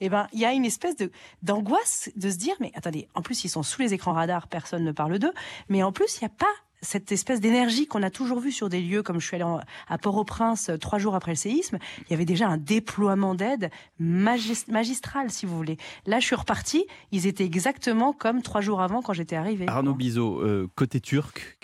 Eh 0.00 0.08
ben, 0.08 0.26
il 0.32 0.40
y 0.40 0.44
a 0.44 0.52
une 0.52 0.64
espèce 0.64 0.96
de 0.96 1.10
d'angoisse 1.42 2.10
de 2.16 2.30
se 2.30 2.36
dire 2.36 2.54
mais 2.60 2.72
attendez, 2.74 3.08
en 3.14 3.22
plus 3.22 3.44
ils 3.44 3.48
sont 3.48 3.62
sous 3.62 3.80
les 3.82 3.94
écrans 3.94 4.12
radars, 4.12 4.48
personne 4.48 4.84
ne 4.84 4.92
parle 4.92 5.18
d'eux. 5.18 5.32
Mais 5.68 5.82
en 5.82 5.92
plus, 5.92 6.18
il 6.20 6.24
n'y 6.24 6.26
a 6.26 6.34
pas 6.36 6.46
cette 6.80 7.10
espèce 7.12 7.40
d'énergie 7.40 7.86
qu'on 7.86 8.02
a 8.02 8.10
toujours 8.10 8.40
vue 8.40 8.52
sur 8.52 8.68
des 8.68 8.80
lieux 8.80 9.02
comme 9.02 9.20
je 9.20 9.26
suis 9.26 9.36
allée 9.36 9.44
à 9.88 9.98
Port-au-Prince 9.98 10.70
euh, 10.70 10.76
trois 10.76 10.98
jours 10.98 11.14
après 11.14 11.32
le 11.32 11.36
séisme, 11.36 11.78
il 12.06 12.10
y 12.10 12.14
avait 12.14 12.24
déjà 12.24 12.48
un 12.48 12.56
déploiement 12.56 13.34
d'aide 13.34 13.70
magistral, 13.98 15.30
si 15.30 15.46
vous 15.46 15.56
voulez. 15.56 15.76
Là, 16.06 16.20
je 16.20 16.26
suis 16.26 16.36
repartie, 16.36 16.86
ils 17.12 17.26
étaient 17.26 17.44
exactement 17.44 18.12
comme 18.12 18.42
trois 18.42 18.60
jours 18.60 18.80
avant 18.80 19.02
quand 19.02 19.12
j'étais 19.12 19.36
arrivée. 19.36 19.66
Arnaud 19.68 19.94
Bizot, 19.94 20.40
euh, 20.42 20.68
côté 20.74 21.00
turc, 21.00 21.58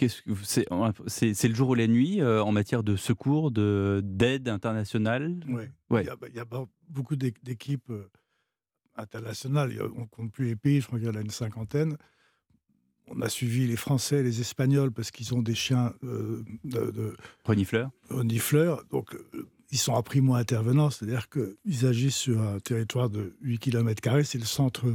c'est 0.46 1.48
le 1.48 1.54
jour 1.54 1.70
ou 1.70 1.74
la 1.74 1.86
nuit 1.86 2.20
euh, 2.20 2.42
en 2.42 2.52
matière 2.52 2.82
de 2.82 2.96
secours, 2.96 3.50
d'aide 3.50 4.48
internationale? 4.48 5.40
Oui, 5.48 5.64
ouais. 5.90 6.02
il, 6.02 6.34
y 6.34 6.40
a, 6.40 6.46
beaucoup 6.88 7.16
d'équipes 7.16 7.92
internationales, 8.96 9.72
on 9.96 10.02
ne 10.02 10.06
compte 10.06 10.32
plus 10.32 10.46
les 10.46 10.56
pays, 10.56 10.80
je 10.80 10.86
crois 10.86 10.98
qu'il 10.98 11.08
y 11.08 11.10
en 11.10 11.14
a 11.14 11.20
une 11.20 11.30
cinquantaine 11.30 11.96
on 13.08 13.20
a 13.20 13.28
suivi 13.28 13.66
les 13.66 13.76
Français, 13.76 14.22
les 14.22 14.40
Espagnols, 14.40 14.90
parce 14.90 15.10
qu'ils 15.10 15.34
ont 15.34 15.42
des 15.42 15.54
chiens 15.54 15.92
euh, 16.04 16.42
de, 16.64 17.16
renifleurs. 17.44 17.90
renifleurs. 18.08 18.84
Donc, 18.90 19.14
euh, 19.14 19.48
ils 19.70 19.78
sont 19.78 19.94
à 19.94 20.02
primo 20.02 20.34
intervenants, 20.34 20.90
c'est-à-dire 20.90 21.28
qu'ils 21.28 21.86
agissent 21.86 22.16
sur 22.16 22.40
un 22.40 22.60
territoire 22.60 23.10
de 23.10 23.34
8 23.42 23.58
km. 23.58 24.24
C'est 24.24 24.38
le 24.38 24.44
centre, 24.44 24.86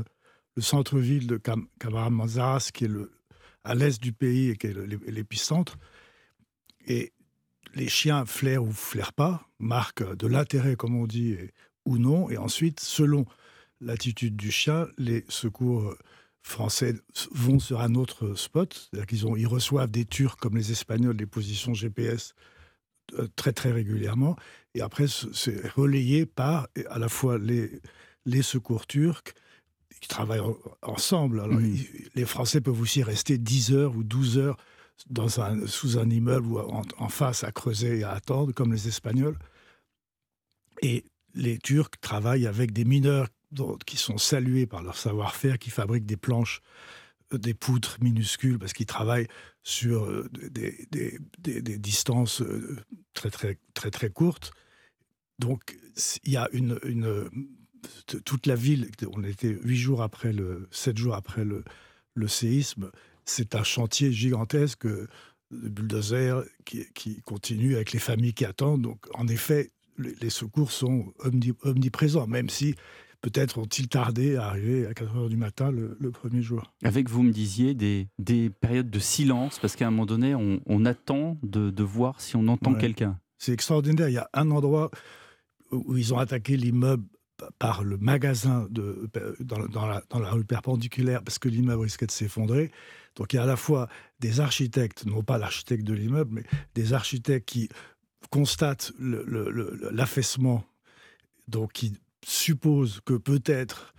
le 0.55 0.61
centre-ville 0.61 1.27
de 1.27 1.37
Cam 1.37 1.67
qui 2.73 2.85
est 2.85 2.87
le, 2.87 3.11
à 3.63 3.75
l'est 3.75 4.01
du 4.01 4.13
pays 4.13 4.49
et 4.49 4.55
qui 4.55 4.67
est 4.67 4.75
l'épicentre. 5.07 5.77
Et 6.87 7.11
les 7.75 7.89
chiens 7.89 8.25
flairent 8.25 8.63
ou 8.63 8.71
flairent 8.71 9.13
pas, 9.13 9.47
marquent 9.59 10.15
de 10.15 10.27
l'intérêt, 10.27 10.75
comme 10.75 10.95
on 10.95 11.05
dit, 11.05 11.35
ou 11.85 11.97
non. 11.97 12.29
Et 12.29 12.37
ensuite, 12.37 12.79
selon 12.79 13.25
l'attitude 13.81 14.35
du 14.35 14.51
chien, 14.51 14.87
les 14.97 15.25
secours 15.27 15.93
français 16.41 16.95
vont 17.31 17.59
sur 17.59 17.81
un 17.81 17.95
autre 17.95 18.35
spot. 18.35 18.73
C'est-à-dire 18.73 19.07
qu'ils 19.07 19.25
ils 19.37 19.47
reçoivent 19.47 19.91
des 19.91 20.05
Turcs 20.05 20.37
comme 20.37 20.57
les 20.57 20.71
Espagnols, 20.71 21.15
des 21.15 21.25
positions 21.25 21.73
GPS 21.73 22.33
euh, 23.13 23.27
très 23.35 23.53
très 23.53 23.71
régulièrement. 23.71 24.35
Et 24.75 24.81
après, 24.81 25.05
c'est 25.07 25.67
relayé 25.69 26.25
par 26.25 26.67
à 26.89 26.99
la 26.99 27.09
fois 27.09 27.37
les, 27.37 27.81
les 28.25 28.41
secours 28.41 28.87
turcs 28.87 29.33
qui 29.99 30.07
travaillent 30.07 30.41
ensemble. 30.81 31.41
Alors, 31.41 31.59
les 32.15 32.25
Français 32.25 32.61
peuvent 32.61 32.79
aussi 32.79 33.03
rester 33.03 33.37
10 33.37 33.73
heures 33.73 33.95
ou 33.95 34.03
12 34.03 34.37
heures 34.37 34.57
dans 35.09 35.41
un, 35.41 35.65
sous 35.67 35.97
un 35.97 36.09
immeuble 36.09 36.47
ou 36.47 36.59
en, 36.59 36.83
en, 36.97 37.09
face 37.09 37.43
à 37.43 37.51
creuser 37.51 37.99
et 37.99 38.03
à 38.03 38.11
attendre, 38.11 38.53
comme 38.53 38.71
les 38.71 38.87
Espagnols. 38.87 39.37
Et 40.81 41.03
les 41.35 41.57
Turcs 41.57 41.91
travaillent 42.01 42.47
avec 42.47 42.71
des 42.71 42.85
mineurs 42.85 43.27
qui 43.85 43.97
sont 43.97 44.17
salués 44.17 44.67
par 44.67 44.83
leur 44.83 44.97
savoir-faire, 44.97 45.59
qui 45.59 45.69
fabriquent 45.69 46.05
des 46.05 46.17
planches, 46.17 46.61
euh, 47.33 47.37
des 47.37 47.53
poutres 47.53 47.97
minuscules, 48.01 48.59
parce 48.59 48.73
qu'ils 48.73 48.85
travaillent 48.85 49.27
sur 49.63 50.05
euh, 50.05 50.29
des, 50.31 51.19
distances 51.79 52.41
euh, 52.41 52.77
très, 53.13 53.29
très, 53.29 53.57
très, 53.73 53.91
très 53.91 54.09
courtes. 54.09 54.51
Donc, 55.39 55.77
il 56.23 56.33
y 56.33 56.37
a 56.37 56.49
une, 56.51 56.79
toute 58.25 58.45
la 58.45 58.55
ville, 58.55 58.89
on 59.13 59.23
était 59.23 59.57
huit 59.63 59.77
jours 59.77 60.01
après 60.01 60.33
le, 60.33 60.67
sept 60.71 60.97
jours 60.97 61.15
après 61.15 61.45
le 61.45 62.27
séisme, 62.27 62.91
c'est 63.29 63.55
un 63.55 63.63
chantier 63.63 64.11
gigantesque 64.11 64.85
de 64.85 65.07
bulldozer 65.51 66.43
qui, 66.65 66.85
qui, 66.93 67.21
continue 67.21 67.75
avec 67.75 67.91
les 67.91 67.99
familles 67.99 68.33
qui 68.33 68.45
attendent. 68.45 68.81
Donc, 68.81 69.05
en 69.13 69.27
effet, 69.27 69.71
les, 69.97 70.29
secours 70.29 70.71
sont 70.71 71.13
omniprésents, 71.63 72.27
même 72.27 72.49
si 72.49 72.75
peut-être 73.21 73.57
ont-ils 73.57 73.87
tardé 73.87 74.35
à 74.35 74.47
arriver 74.47 74.87
à 74.87 74.93
4 74.93 75.15
heures 75.15 75.29
du 75.29 75.37
matin 75.37 75.71
le, 75.71 76.11
premier 76.11 76.41
jour. 76.41 76.73
Avec, 76.83 77.09
vous 77.09 77.23
me 77.23 77.31
disiez, 77.31 77.73
des, 77.73 78.07
des 78.17 78.49
périodes 78.49 78.89
de 78.89 78.99
silence, 78.99 79.59
parce 79.59 79.75
qu'à 79.75 79.87
un 79.87 79.91
moment 79.91 80.05
donné, 80.05 80.35
on, 80.35 80.85
attend 80.85 81.37
de, 81.43 81.83
voir 81.83 82.21
si 82.21 82.35
on 82.35 82.47
entend 82.47 82.73
quelqu'un. 82.73 83.19
C'est 83.37 83.53
extraordinaire. 83.53 84.09
Il 84.09 84.13
y 84.13 84.17
a 84.17 84.29
un 84.33 84.51
endroit 84.51 84.91
où 85.71 85.97
ils 85.97 86.13
ont 86.13 86.17
attaqué 86.17 86.57
l'immeuble 86.57 87.05
par 87.57 87.83
le 87.83 87.97
magasin 87.97 88.67
de, 88.69 89.09
dans, 89.39 89.65
dans, 89.67 89.85
la, 89.85 90.03
dans 90.09 90.19
la 90.19 90.31
rue 90.31 90.43
perpendiculaire, 90.43 91.23
parce 91.23 91.39
que 91.39 91.47
l'immeuble 91.47 91.83
risquait 91.83 92.07
de 92.07 92.11
s'effondrer. 92.11 92.71
Donc 93.15 93.33
il 93.33 93.37
y 93.37 93.39
a 93.39 93.43
à 93.43 93.45
la 93.45 93.55
fois 93.55 93.87
des 94.19 94.39
architectes, 94.39 95.05
non 95.05 95.23
pas 95.23 95.37
l'architecte 95.37 95.83
de 95.83 95.93
l'immeuble, 95.93 96.31
mais 96.33 96.43
des 96.75 96.93
architectes 96.93 97.47
qui 97.47 97.69
constatent 98.29 98.91
l'affaissement, 98.99 100.63
donc 101.47 101.73
qui 101.73 101.93
suppose 102.25 103.01
que 103.05 103.13
peut-être 103.13 103.93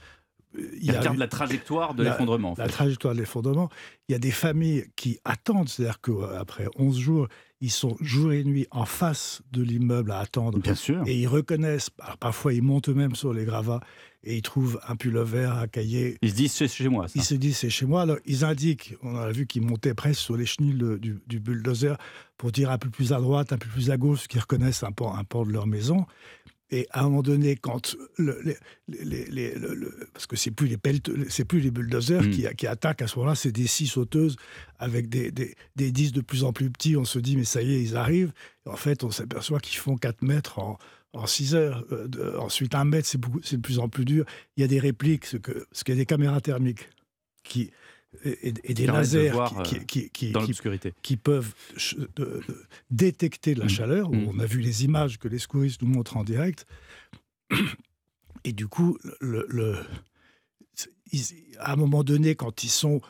il 0.83 0.91
regarde 0.97 1.17
la 1.17 1.29
trajectoire 1.29 1.95
de 1.95 2.03
l'effondrement. 2.03 2.55
La 2.59 2.69
trajectoire 2.69 3.15
de 3.15 3.21
l'effondrement. 3.21 3.69
Il 4.09 4.13
y 4.13 4.15
a 4.17 4.19
des 4.19 4.33
familles 4.33 4.87
qui 4.97 5.21
attendent, 5.25 5.69
c'est-à-dire 5.69 6.01
qu'après 6.01 6.67
11 6.77 6.99
jours, 6.99 7.29
ils 7.61 7.71
sont 7.71 7.97
jour 8.01 8.33
et 8.33 8.43
nuit 8.43 8.67
en 8.71 8.85
face 8.85 9.43
de 9.53 9.63
l'immeuble 9.63 10.11
à 10.13 10.19
attendre. 10.19 10.59
Bien 10.59 10.75
sûr. 10.75 11.03
Et 11.07 11.17
ils 11.17 11.29
reconnaissent, 11.29 11.91
parfois 12.19 12.53
ils 12.53 12.63
montent 12.63 12.89
eux-mêmes 12.89 13.15
sur 13.15 13.33
les 13.33 13.45
gravats 13.45 13.81
et 14.25 14.37
ils 14.37 14.43
trouvent 14.43 14.81
un 14.89 14.97
vert 15.23 15.57
à 15.57 15.69
cahier. 15.69 16.17
Ils 16.23 16.31
se 16.31 16.35
disent 16.35 16.53
c'est 16.53 16.69
chez 16.69 16.89
moi. 16.89 17.09
Ça. 17.09 17.15
Ils 17.17 17.23
se 17.23 17.35
disent 17.35 17.59
c'est 17.59 17.71
chez 17.71 17.87
moi. 17.87 18.03
Alors 18.03 18.17
ils 18.25 18.45
indiquent, 18.45 18.95
on 19.03 19.17
a 19.17 19.31
vu 19.31 19.47
qu'ils 19.47 19.63
montaient 19.63 19.95
presque 19.95 20.21
sur 20.21 20.37
les 20.37 20.47
chenilles 20.47 20.79
du, 20.99 21.21
du, 21.27 21.39
bulldozer 21.39 21.97
pour 22.39 22.51
dire 22.51 22.71
un 22.71 22.79
peu 22.79 22.89
plus 22.89 23.13
à 23.13 23.21
droite, 23.21 23.53
un 23.53 23.59
peu 23.59 23.69
plus 23.69 23.91
à 23.91 23.99
gauche, 23.99 24.27
qu'ils 24.27 24.41
reconnaissent 24.41 24.83
un 24.83 24.93
pan, 24.93 25.15
un 25.15 25.25
pan 25.25 25.45
de 25.45 25.53
leur 25.53 25.67
maison. 25.67 26.07
Et 26.71 26.87
à 26.91 27.01
un 27.01 27.05
moment 27.05 27.23
donné, 27.23 27.57
quand 27.57 27.97
le, 28.17 28.41
les, 28.89 29.55
parce 30.13 30.27
que 30.27 30.37
c'est 30.37 30.53
plus 30.53 30.69
les 30.69 30.79
c'est 31.29 31.45
plus 31.45 31.61
les 31.61 31.71
bulldozers 31.71 32.23
hmm. 32.23 32.31
qui, 32.31 32.47
qui, 32.57 32.67
attaquent 32.67 33.03
à 33.03 33.09
ce 33.09 33.17
moment-là, 33.19 33.35
c'est 33.35 33.51
des 33.51 33.67
six 33.67 33.89
sauteuses 33.89 34.37
avec 34.79 35.09
des, 35.09 35.33
des, 35.33 35.55
des, 35.75 35.91
disques 35.91 36.15
de 36.15 36.21
plus 36.21 36.45
en 36.45 36.53
plus 36.53 36.71
petits. 36.71 36.97
On 36.97 37.05
se 37.05 37.19
dit 37.19 37.37
mais 37.37 37.45
ça 37.45 37.63
y 37.63 37.75
est, 37.75 37.83
ils 37.83 37.97
arrivent. 37.97 38.33
en 38.67 38.77
fait, 38.77 39.03
on 39.03 39.11
s'aperçoit 39.11 39.59
qu'ils 39.59 39.79
font 39.79 39.97
4 39.97 40.23
mètres 40.23 40.61
en, 40.61 40.79
en 41.13 41.27
6 41.27 41.55
heures. 41.55 41.85
Euh, 41.91 42.39
ensuite, 42.39 42.75
un 42.75 42.85
mètre, 42.85 43.09
c'est 43.09 43.21
c'est 43.43 43.57
de 43.57 43.63
plus 43.63 43.81
en 43.81 43.89
plus 43.89 44.05
dur. 44.05 44.25
Il 44.57 44.61
y 44.61 44.65
a 44.65 44.69
des 44.69 44.79
répliques, 44.79 45.27
ce 45.27 45.37
que, 45.39 45.67
ce 45.73 45.83
qu'il 45.83 45.95
y 45.95 45.99
a 45.99 46.01
des 46.01 46.07
caméras 46.07 46.41
thermiques 46.41 46.89
qui 47.43 47.71
et, 48.25 48.53
des 48.75 48.87
lasers 48.87 49.33
qui, 49.65 50.11
qui, 50.11 50.33
qui, 51.03 51.17
peuvent 51.17 51.55
détecter 52.91 53.55
la 53.55 53.67
mm. 53.67 53.69
chaleur. 53.69 54.11
Mm. 54.11 54.29
On 54.29 54.39
a 54.41 54.47
vu 54.47 54.61
les 54.61 54.85
images 54.85 55.19
que 55.19 55.29
les 55.29 55.39
secouristes 55.39 55.83
nous 55.83 55.89
montrent 55.89 56.17
en 56.17 56.25
direct. 56.25 56.67
Et 58.45 58.53
du 58.53 58.69
coup, 58.69 58.99
le, 59.21 59.77
à 61.59 61.73
un 61.73 61.77
moment 61.77 62.03
donné, 62.05 62.35
quand 62.35 62.65
ils 62.65 62.71
sont 62.71 63.01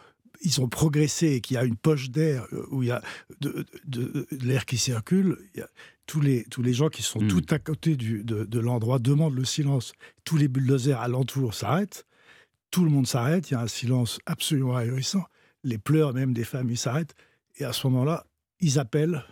ils 0.43 0.61
ont 0.63 0.69
progressé 0.69 1.33
et 1.33 1.41
qu'il 1.43 1.57
y 1.57 1.59
a 1.59 1.65
une 1.65 1.77
poche 1.77 2.09
d'air 2.09 2.47
euh, 2.55 2.67
où 2.71 2.83
il 2.83 2.89
y 2.89 2.93
a 2.93 3.03
de, 3.41 4.27
l'air 4.31 4.65
qui 4.65 4.79
circule, 4.79 5.37
il 5.55 5.61
y 5.61 5.63
a 5.63 5.69
tous 6.07 6.23
les, 6.23 6.45
tous 6.45 6.63
les 6.63 6.73
gens 6.73 6.89
qui 6.89 7.03
sont 7.03 7.21
mm. 7.21 7.29
tout 7.29 7.45
à 7.51 7.59
côté 7.59 7.95
du, 7.95 8.25
de, 8.25 8.45
de 8.45 8.59
l'endroit 8.59 8.99
demandent 8.99 9.35
le 9.35 9.45
silence. 9.45 9.93
Tous 10.25 10.39
les 10.39 10.49
bulldozers 10.49 10.99
alentour 10.99 11.53
s'arrêtent 11.53 12.07
tout 12.71 12.85
le 12.85 12.91
monde 12.91 13.07
s'arrête, 13.07 13.51
il 13.51 13.55
y 13.55 13.57
a 13.57 13.61
un 13.61 13.69
silence 13.69 14.21
absolument 14.27 14.77
ahurissant. 14.77 15.25
Les 15.65 15.79
pleurs 15.79 16.15
même 16.15 16.33
des 16.33 16.45
familles 16.45 16.77
s'arrêtent. 16.77 17.15
Et 17.59 17.65
à 17.65 17.73
ce 17.73 17.87
moment-là, 17.89 18.27
ils 18.61 18.79
appellent, 18.79 19.25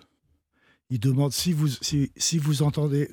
ils 0.91 0.99
demandent 0.99 1.33
si 1.33 1.53
vous, 1.53 1.69
si, 1.69 2.13
si 2.17 2.39
vous 2.39 2.63
entendez, 2.63 3.11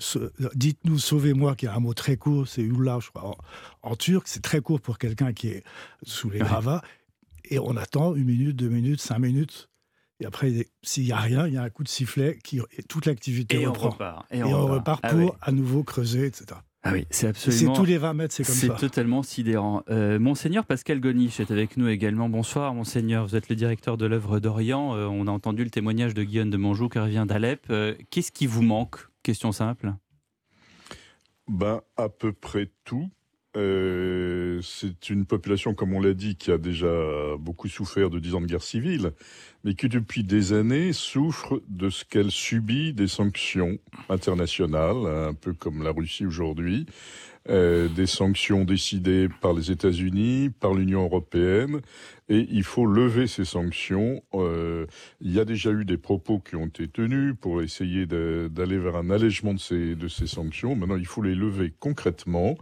dites-nous 0.55 0.97
sauvez-moi, 0.97 1.55
qui 1.55 1.65
est 1.65 1.69
un 1.69 1.79
mot 1.79 1.93
très 1.93 2.17
court, 2.17 2.47
c'est 2.47 2.61
Ullah, 2.61 2.99
je 3.01 3.09
crois, 3.09 3.37
en, 3.83 3.95
turc, 3.95 4.27
c'est 4.27 4.41
très 4.41 4.61
court 4.61 4.81
pour 4.81 4.97
quelqu'un 4.97 5.33
qui 5.33 5.49
est 5.49 5.63
sous 6.03 6.29
les 6.29 6.39
gravats. 6.39 6.81
Et 7.49 7.59
on 7.59 7.77
attend 7.77 8.15
une 8.15 8.25
minute, 8.25 8.55
deux 8.55 8.69
minutes, 8.69 9.01
cinq 9.01 9.19
minutes. 9.19 9.69
Et 10.19 10.25
après, 10.25 10.67
s'il 10.81 11.03
n'y 11.03 11.11
a 11.11 11.17
rien, 11.17 11.47
il 11.47 11.53
y 11.53 11.57
a 11.57 11.63
un 11.63 11.69
coup 11.69 11.83
de 11.83 11.89
sifflet 11.89 12.39
qui, 12.43 12.59
et 12.77 12.83
toute 12.83 13.05
l'activité 13.05 13.65
reprend. 13.65 13.87
On 13.87 13.91
repart, 13.91 14.25
et, 14.31 14.43
on, 14.43 14.67
repart, 14.67 14.99
ah 15.03 15.09
pour 15.09 15.37
à 15.41 15.51
nouveau 15.51 15.83
creuser, 15.83 16.25
etc. 16.25 16.59
Ah 16.87 16.91
oui, 16.93 17.07
c'est 17.09 17.27
absolument. 17.27 17.73
C'est 17.73 17.79
tous 17.79 17.85
les 17.85 17.97
20 17.97 18.13
mètres, 18.13 18.33
c'est 18.35 18.43
comme 18.43 18.53
ça. 18.53 18.67
C'est 18.77 18.87
totalement 18.87 19.23
sidérant. 19.23 19.81
Euh, 19.89 20.19
Monseigneur 20.19 20.67
Pascal 20.67 20.99
Goniche 20.99 21.39
est 21.39 21.49
avec 21.49 21.77
nous 21.77 21.87
également. 21.87 22.29
Bonsoir, 22.29 22.75
Monseigneur. 22.75 23.25
Vous 23.25 23.35
êtes 23.35 23.49
le 23.49 23.55
directeur 23.55 23.97
de 23.97 24.05
l'œuvre 24.05 24.39
d'Orient. 24.39 24.95
Euh, 24.95 25.07
on 25.07 25.25
a 25.25 25.31
entendu 25.31 25.63
le 25.63 25.71
témoignage 25.71 26.13
de 26.13 26.23
Guillaume 26.23 26.51
de 26.51 26.57
Monjou 26.57 26.87
qui 26.87 26.99
revient 26.99 27.25
d'Alep. 27.27 27.65
Euh, 27.71 27.95
qu'est-ce 28.11 28.31
qui 28.31 28.45
vous 28.45 28.61
manque? 28.61 28.97
Question 29.23 29.51
simple. 29.51 29.95
Ben, 31.47 31.81
à 31.97 32.07
peu 32.07 32.33
près 32.33 32.69
tout. 32.83 33.09
Euh, 33.55 34.59
c'est 34.61 35.09
une 35.09 35.25
population, 35.25 35.73
comme 35.73 35.93
on 35.93 36.01
l'a 36.01 36.13
dit, 36.13 36.35
qui 36.35 36.51
a 36.51 36.57
déjà 36.57 36.87
beaucoup 37.39 37.67
souffert 37.67 38.09
de 38.09 38.19
dix 38.19 38.35
ans 38.35 38.41
de 38.41 38.47
guerre 38.47 38.63
civile, 38.63 39.11
mais 39.63 39.75
qui 39.75 39.87
depuis 39.89 40.23
des 40.23 40.53
années 40.53 40.93
souffre 40.93 41.61
de 41.69 41.89
ce 41.89 42.03
qu'elle 42.03 42.31
subit 42.31 42.93
des 42.93 43.07
sanctions 43.07 43.77
internationales, 44.09 45.05
un 45.05 45.33
peu 45.33 45.53
comme 45.53 45.83
la 45.83 45.91
Russie 45.91 46.25
aujourd'hui, 46.25 46.85
euh, 47.47 47.87
des 47.89 48.07
sanctions 48.07 48.63
décidées 48.63 49.29
par 49.39 49.53
les 49.53 49.69
États-Unis, 49.69 50.49
par 50.49 50.73
l'Union 50.73 51.03
européenne, 51.03 51.81
et 52.27 52.47
il 52.49 52.63
faut 52.63 52.85
lever 52.85 53.27
ces 53.27 53.45
sanctions. 53.45 54.23
Euh, 54.33 54.87
il 55.21 55.31
y 55.31 55.39
a 55.39 55.45
déjà 55.45 55.71
eu 55.71 55.85
des 55.85 55.97
propos 55.97 56.39
qui 56.39 56.55
ont 56.55 56.65
été 56.65 56.87
tenus 56.87 57.35
pour 57.39 57.61
essayer 57.61 58.07
d'aller 58.07 58.79
vers 58.79 58.95
un 58.95 59.11
allègement 59.11 59.53
de 59.53 59.59
ces, 59.59 60.27
sanctions. 60.27 60.75
Maintenant, 60.75 60.97
il 60.97 61.05
faut 61.05 61.21
les 61.21 61.35
lever 61.35 61.73
concrètement. 61.79 62.57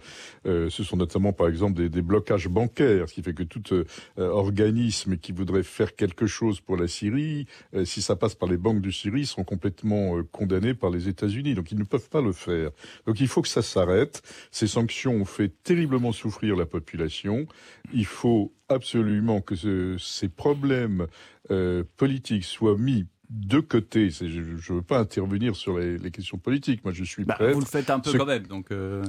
Euh, 0.45 0.69
ce 0.69 0.83
sont 0.83 0.97
notamment, 0.97 1.31
par 1.31 1.47
exemple, 1.47 1.87
des, 1.87 2.01
blocages 2.01 2.49
bancaires, 2.49 3.07
ce 3.07 3.13
qui 3.13 3.23
fait 3.23 3.33
que 3.33 3.43
tout 3.43 3.63
euh, 3.73 3.85
organisme 4.17 5.15
qui 5.15 5.31
voudrait 5.31 5.63
faire 5.63 5.95
quelque 5.95 6.27
chose 6.27 6.59
pour 6.59 6.75
la 6.75 6.87
Syrie, 6.87 7.47
si 7.85 8.01
ça 8.01 8.17
passe 8.17 8.35
par 8.35 8.49
les 8.49 8.57
banques 8.57 8.81
de 8.81 8.91
Syrie, 8.91 9.25
seront 9.25 9.45
complètement 9.45 10.21
condamnés 10.31 10.73
par 10.73 10.89
les 10.89 11.07
États-Unis. 11.07 11.55
Donc, 11.55 11.71
ils 11.71 11.79
ne 11.79 11.85
peuvent 11.85 12.09
pas 12.09 12.21
le 12.21 12.33
faire. 12.33 12.71
Donc, 13.07 13.21
il 13.21 13.27
faut 13.27 13.41
que 13.41 13.47
ça 13.47 13.61
s'arrête. 13.61 14.21
Ces 14.51 14.67
sanctions 14.67 15.13
ont 15.13 15.25
fait 15.25 15.51
terriblement 15.63 16.11
souffrir 16.11 16.57
la 16.57 16.65
population. 16.65 17.47
Il 17.93 18.05
faut 18.05 18.51
absolument 18.69 19.41
que 19.41 19.97
ces 19.97 20.29
problèmes 20.29 21.07
euh, 21.51 21.83
politiques 21.97 22.45
soient 22.45 22.77
mis 22.77 23.05
de 23.29 23.59
côté. 23.59 24.09
Je 24.09 24.25
ne 24.25 24.75
veux 24.75 24.81
pas 24.81 24.99
intervenir 24.99 25.55
sur 25.55 25.77
les, 25.77 26.11
questions 26.11 26.37
politiques. 26.37 26.83
Moi, 26.83 26.93
je 26.93 27.03
suis 27.03 27.25
bah, 27.25 27.37
Vous 27.39 27.59
le 27.59 27.65
faites 27.65 27.89
un 27.89 27.99
peu 27.99 28.13
quand 28.17 28.25
même, 28.25 28.47
donc. 28.47 28.71
Euh, 28.71 29.03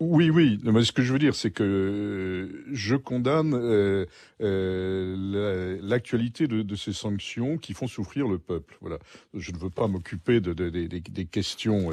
oui, 0.00 0.28
oui. 0.28 0.58
Mais 0.64 0.82
ce 0.82 0.90
que 0.90 1.02
je 1.02 1.12
veux 1.12 1.20
dire, 1.20 1.36
c'est 1.36 1.52
que 1.52 1.62
euh, 1.62 2.64
je 2.72 2.96
condamne 2.96 3.54
euh, 3.54 4.06
euh, 4.42 5.78
l'actualité 5.82 6.48
de, 6.48 6.74
ces 6.74 6.92
sanctions 6.92 7.58
qui 7.58 7.74
font 7.74 7.86
souffrir 7.86 8.26
le 8.26 8.38
peuple. 8.38 8.76
Voilà. 8.80 8.98
Je 9.34 9.52
ne 9.52 9.58
veux 9.58 9.70
pas 9.70 9.86
m'occuper 9.86 10.40
de, 10.40 10.52
des 10.52 11.24
questions 11.26 11.90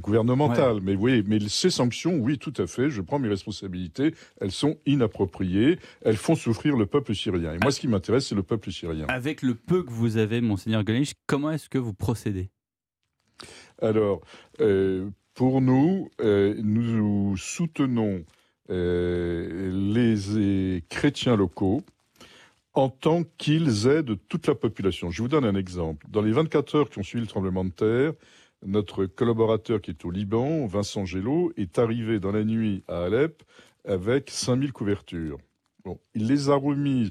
gouvernementales, 0.00 0.80
mais 0.82 0.94
oui, 0.94 1.24
mais 1.26 1.40
ces 1.48 1.70
sanctions, 1.70 2.16
oui, 2.16 2.38
tout 2.38 2.54
à 2.58 2.68
fait. 2.68 2.90
Je 2.90 3.00
prends 3.00 3.18
mes 3.18 3.28
responsabilités. 3.28 4.14
Elles 4.40 4.52
sont 4.52 4.78
inappropriées. 4.86 5.80
Elles 6.02 6.16
font 6.16 6.36
souffrir 6.36 6.76
le 6.76 6.86
peuple 6.86 7.14
syrien. 7.14 7.54
Et 7.54 7.58
moi, 7.60 7.72
ce 7.72 7.80
qui 7.80 7.88
m'intéresse, 7.88 8.28
c'est 8.28 8.36
le 8.36 8.44
peuple 8.44 8.70
syrien. 8.70 9.06
Avec 9.08 9.42
le 9.42 9.54
peu 9.54 9.82
que 9.82 9.90
vous 9.90 10.16
avez, 10.16 10.40
monseigneur 10.40 10.84
Galich, 10.84 11.14
comment 11.26 11.50
est-ce 11.50 11.68
que 11.68 11.78
vous 11.78 11.94
procédez? 11.94 12.50
Alors. 13.82 14.20
Pour 15.36 15.60
nous, 15.60 16.08
euh, 16.22 16.54
nous 16.62 17.36
soutenons 17.36 18.24
euh, 18.70 19.70
les 19.70 20.82
chrétiens 20.88 21.36
locaux 21.36 21.82
en 22.72 22.88
tant 22.88 23.22
qu'ils 23.36 23.86
aident 23.86 24.16
toute 24.30 24.46
la 24.46 24.54
population. 24.54 25.10
Je 25.10 25.20
vous 25.20 25.28
donne 25.28 25.44
un 25.44 25.54
exemple. 25.54 26.06
Dans 26.08 26.22
les 26.22 26.32
24 26.32 26.74
heures 26.74 26.88
qui 26.88 26.98
ont 27.00 27.02
suivi 27.02 27.20
le 27.20 27.28
tremblement 27.28 27.66
de 27.66 27.70
terre, 27.70 28.12
notre 28.64 29.04
collaborateur 29.04 29.82
qui 29.82 29.90
est 29.90 30.06
au 30.06 30.10
Liban, 30.10 30.64
Vincent 30.64 31.04
Gello, 31.04 31.52
est 31.58 31.78
arrivé 31.78 32.18
dans 32.18 32.32
la 32.32 32.42
nuit 32.42 32.82
à 32.88 33.02
Alep 33.02 33.42
avec 33.84 34.30
5000 34.30 34.72
couvertures. 34.72 35.36
Il 36.14 36.28
les 36.28 36.48
a 36.48 36.54
remises 36.54 37.10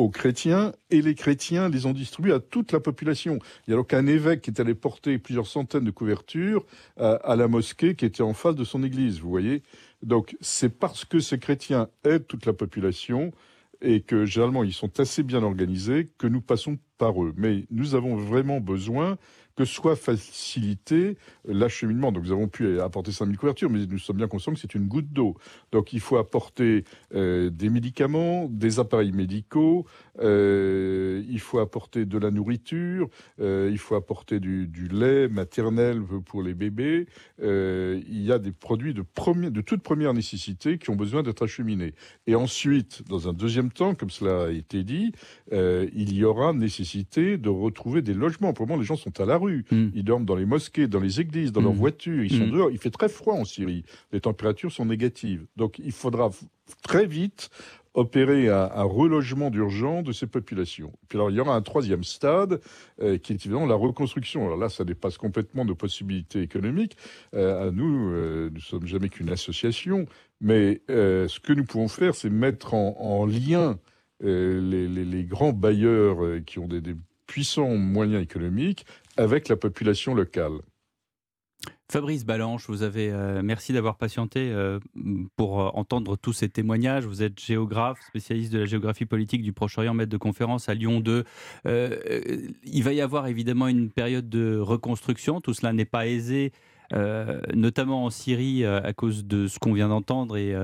aux 0.00 0.08
chrétiens 0.08 0.72
et 0.90 1.02
les 1.02 1.14
chrétiens 1.14 1.68
les 1.68 1.84
ont 1.84 1.92
distribués 1.92 2.32
à 2.32 2.40
toute 2.40 2.72
la 2.72 2.80
population. 2.80 3.38
Il 3.66 3.70
y 3.70 3.74
a 3.74 3.76
donc 3.76 3.92
un 3.92 4.06
évêque 4.06 4.40
qui 4.40 4.50
est 4.50 4.60
allé 4.60 4.74
porter 4.74 5.18
plusieurs 5.18 5.46
centaines 5.46 5.84
de 5.84 5.90
couvertures 5.90 6.64
à, 6.96 7.12
à 7.12 7.36
la 7.36 7.48
mosquée 7.48 7.94
qui 7.94 8.06
était 8.06 8.22
en 8.22 8.32
face 8.32 8.54
de 8.54 8.64
son 8.64 8.82
église, 8.82 9.20
vous 9.20 9.28
voyez. 9.28 9.62
Donc 10.02 10.36
c'est 10.40 10.78
parce 10.78 11.04
que 11.04 11.20
ces 11.20 11.38
chrétiens 11.38 11.88
aident 12.04 12.26
toute 12.26 12.46
la 12.46 12.54
population 12.54 13.32
et 13.82 14.00
que 14.00 14.24
généralement 14.24 14.64
ils 14.64 14.72
sont 14.72 15.00
assez 15.00 15.22
bien 15.22 15.42
organisés 15.42 16.08
que 16.16 16.26
nous 16.26 16.40
passons 16.40 16.78
par 16.96 17.22
eux. 17.22 17.34
Mais 17.36 17.66
nous 17.70 17.94
avons 17.94 18.16
vraiment 18.16 18.60
besoin 18.60 19.18
soit 19.64 19.96
facilité 19.96 21.16
l'acheminement. 21.44 22.12
Donc 22.12 22.24
nous 22.24 22.32
avons 22.32 22.48
pu 22.48 22.80
apporter 22.80 23.12
5000 23.12 23.36
couvertures, 23.36 23.70
mais 23.70 23.86
nous 23.86 23.98
sommes 23.98 24.16
bien 24.16 24.28
conscients 24.28 24.52
que 24.52 24.60
c'est 24.60 24.74
une 24.74 24.86
goutte 24.86 25.12
d'eau. 25.12 25.36
Donc 25.72 25.92
il 25.92 26.00
faut 26.00 26.16
apporter 26.16 26.84
euh, 27.14 27.50
des 27.50 27.70
médicaments, 27.70 28.46
des 28.50 28.78
appareils 28.78 29.12
médicaux, 29.12 29.86
euh, 30.20 31.22
il 31.28 31.40
faut 31.40 31.58
apporter 31.58 32.04
de 32.04 32.18
la 32.18 32.30
nourriture, 32.30 33.08
euh, 33.40 33.68
il 33.70 33.78
faut 33.78 33.94
apporter 33.94 34.40
du, 34.40 34.68
lait 34.90 35.28
maternel 35.28 36.02
pour 36.24 36.42
les 36.42 36.54
bébés. 36.54 37.06
il 37.40 38.22
y 38.22 38.32
a 38.32 38.38
des 38.38 38.52
produits 38.52 38.94
de, 38.94 39.04
de 39.48 39.60
toute 39.60 39.82
première 39.82 40.14
nécessité 40.14 40.78
qui 40.78 40.90
ont 40.90 40.96
besoin 40.96 41.22
d'être 41.22 41.44
acheminés. 41.44 41.94
Et 42.26 42.34
ensuite, 42.34 43.02
dans 43.08 43.28
un 43.28 43.32
deuxième 43.32 43.70
temps, 43.70 43.94
comme 43.94 44.10
cela 44.10 44.46
a 44.46 44.50
été 44.50 44.82
dit, 44.82 45.12
il 45.52 46.14
y 46.14 46.24
aura 46.24 46.52
nécessité 46.52 47.38
de 47.38 47.48
retrouver 47.48 48.02
des 48.02 48.14
logements. 48.14 48.52
Pour 48.52 48.66
le 48.66 48.70
moment, 48.70 48.80
les 48.80 48.86
gens 48.86 48.96
sont 48.96 49.20
à 49.20 49.24
la 49.24 49.36
rue. 49.36 49.49
Hmm. 49.70 49.90
Ils 49.94 50.04
dorment 50.04 50.24
dans 50.24 50.36
les 50.36 50.46
mosquées, 50.46 50.86
dans 50.86 51.00
les 51.00 51.20
églises, 51.20 51.52
dans 51.52 51.60
leurs 51.60 51.72
hmm. 51.72 51.76
voitures. 51.76 52.24
Ils 52.24 52.30
sont 52.36 52.46
hmm. 52.46 52.52
dehors. 52.52 52.70
Il 52.70 52.78
fait 52.78 52.90
très 52.90 53.08
froid 53.08 53.34
en 53.34 53.44
Syrie. 53.44 53.84
Les 54.12 54.20
températures 54.20 54.72
sont 54.72 54.86
négatives. 54.86 55.46
Donc 55.56 55.78
il 55.78 55.92
faudra 55.92 56.30
très 56.82 57.06
vite 57.06 57.50
opérer 57.94 58.48
un, 58.48 58.82
relogement 58.84 59.50
d'urgence 59.50 60.04
de 60.04 60.12
ces 60.12 60.26
populations. 60.26 60.92
Puis 61.08 61.18
alors, 61.18 61.30
il 61.30 61.36
y 61.36 61.40
aura 61.40 61.54
un 61.54 61.62
troisième 61.62 62.04
stade, 62.04 62.60
euh, 63.02 63.18
qui 63.18 63.32
est 63.32 63.36
évidemment 63.36 63.66
la 63.66 63.74
reconstruction. 63.74 64.46
Alors 64.46 64.58
là, 64.58 64.68
ça 64.68 64.84
dépasse 64.84 65.18
complètement 65.18 65.64
nos 65.64 65.74
possibilités 65.74 66.40
économiques. 66.40 66.96
Euh, 67.34 67.68
à 67.68 67.70
nous, 67.70 68.10
euh, 68.10 68.48
nous 68.50 68.56
ne 68.56 68.60
sommes 68.60 68.86
jamais 68.86 69.08
qu'une 69.08 69.30
association, 69.30 70.06
mais 70.40 70.80
ce 70.88 71.40
que 71.40 71.52
nous 71.52 71.64
pouvons 71.64 71.88
faire, 71.88 72.14
c'est 72.14 72.30
mettre 72.30 72.74
en, 72.74 73.26
lien 73.26 73.78
les, 74.20 75.24
grands 75.28 75.52
bailleurs 75.52 76.42
qui 76.46 76.58
ont 76.58 76.68
des, 76.68 76.80
des 76.80 76.94
puissants 77.30 77.76
moyens 77.76 78.20
économiques 78.20 78.84
avec 79.16 79.48
la 79.48 79.54
population 79.54 80.14
locale. 80.16 80.58
Fabrice 81.88 82.24
Balanche, 82.24 82.64
vous 82.66 82.82
avez 82.82 83.10
euh, 83.12 83.40
merci 83.44 83.72
d'avoir 83.72 83.96
patienté 83.98 84.50
euh, 84.50 84.80
pour 85.36 85.60
euh, 85.60 85.70
entendre 85.74 86.16
tous 86.16 86.32
ces 86.32 86.48
témoignages. 86.48 87.04
Vous 87.04 87.22
êtes 87.22 87.38
géographe, 87.38 88.00
spécialiste 88.08 88.52
de 88.52 88.58
la 88.58 88.64
géographie 88.64 89.06
politique 89.06 89.42
du 89.42 89.52
Proche-Orient, 89.52 89.94
maître 89.94 90.10
de 90.10 90.16
conférence 90.16 90.68
à 90.68 90.74
Lyon 90.74 90.98
2. 90.98 91.24
il 91.66 92.82
va 92.82 92.92
y 92.92 93.00
avoir 93.00 93.28
évidemment 93.28 93.68
une 93.68 93.90
période 93.90 94.28
de 94.28 94.58
reconstruction. 94.58 95.40
Tout 95.40 95.54
cela 95.54 95.72
n'est 95.72 95.84
pas 95.84 96.08
aisé 96.08 96.50
notamment 97.54 98.04
en 98.04 98.10
Syrie 98.10 98.64
à 98.64 98.92
cause 98.92 99.24
de 99.24 99.46
ce 99.46 99.58
qu'on 99.58 99.72
vient 99.72 99.88
d'entendre 99.88 100.36
et, 100.36 100.54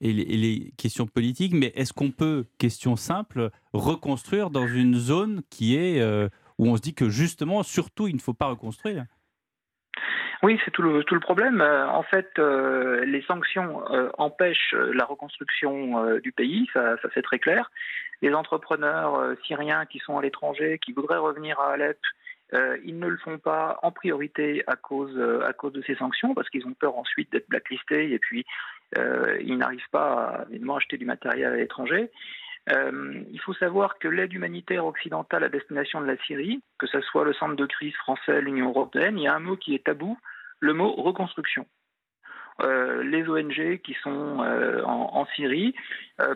et, 0.00 0.12
les, 0.12 0.72
questions 0.76 1.06
politiques. 1.06 1.54
Mais 1.54 1.72
est-ce 1.74 1.92
qu'on 1.92 2.10
peut, 2.10 2.46
question 2.58 2.96
simple, 2.96 3.50
reconstruire 3.72 4.50
dans 4.50 4.66
une 4.66 4.94
zone 4.94 5.42
qui 5.50 5.76
est 5.76 6.02
où 6.58 6.68
on 6.68 6.76
se 6.76 6.82
dit 6.82 6.94
que 6.94 7.08
justement, 7.08 7.62
surtout, 7.62 8.08
il 8.08 8.14
ne 8.14 8.20
faut 8.20 8.34
pas 8.34 8.46
reconstruire? 8.46 9.04
Oui, 10.42 10.58
c'est 10.64 10.72
tout 10.72 10.82
le, 10.82 11.20
problème. 11.20 11.60
Euh, 11.60 11.88
en 11.88 12.02
fait, 12.02 12.30
euh, 12.38 13.04
les 13.04 13.22
sanctions 13.22 13.88
euh, 13.92 14.10
empêchent 14.18 14.74
la 14.74 15.04
reconstruction 15.04 16.18
du 16.18 16.32
pays, 16.32 16.68
ça, 16.72 16.96
ça 17.00 17.08
c'est 17.14 17.22
très 17.22 17.38
clair. 17.38 17.70
Les 18.22 18.34
entrepreneurs 18.34 19.36
syriens 19.46 19.86
qui 19.86 20.00
sont 20.00 20.18
à 20.18 20.22
l'étranger, 20.22 20.78
qui 20.84 20.92
voudraient 20.92 21.18
revenir 21.18 21.58
à 21.60 21.72
Alep, 21.72 21.98
ils 22.84 22.98
ne 22.98 23.06
le 23.06 23.16
font 23.18 23.38
pas 23.38 23.78
en 23.82 23.90
priorité 23.92 24.62
à 24.66 24.76
cause, 24.76 25.18
à 25.44 25.52
cause 25.52 25.72
de 25.72 25.82
ces 25.82 25.94
sanctions, 25.94 26.34
parce 26.34 26.50
qu'ils 26.50 26.66
ont 26.66 26.74
peur 26.74 26.98
ensuite 26.98 27.32
d'être 27.32 27.48
blacklistés 27.48 28.12
et 28.12 28.18
puis 28.18 28.44
ils 28.96 29.56
n'arrivent 29.56 29.80
pas 29.90 30.44
à 30.44 30.76
acheter 30.76 30.98
du 30.98 31.06
matériel 31.06 31.52
à 31.52 31.56
l'étranger. 31.56 32.10
Euh, 32.70 33.22
il 33.30 33.40
faut 33.40 33.54
savoir 33.54 33.98
que 33.98 34.08
l'aide 34.08 34.32
humanitaire 34.32 34.86
occidentale 34.86 35.44
à 35.44 35.48
destination 35.48 36.00
de 36.00 36.06
la 36.06 36.16
Syrie, 36.18 36.62
que 36.78 36.86
ce 36.86 37.00
soit 37.00 37.24
le 37.24 37.32
centre 37.32 37.56
de 37.56 37.66
crise 37.66 37.94
français, 37.94 38.40
l'Union 38.40 38.68
européenne, 38.68 39.18
il 39.18 39.24
y 39.24 39.28
a 39.28 39.34
un 39.34 39.40
mot 39.40 39.56
qui 39.56 39.74
est 39.74 39.84
tabou, 39.84 40.16
le 40.60 40.72
mot 40.72 40.92
reconstruction. 40.92 41.66
Euh, 42.60 43.02
les 43.02 43.28
ONG 43.28 43.80
qui 43.82 43.94
sont 44.02 44.42
euh, 44.42 44.82
en, 44.84 45.26
Syrie 45.34 45.74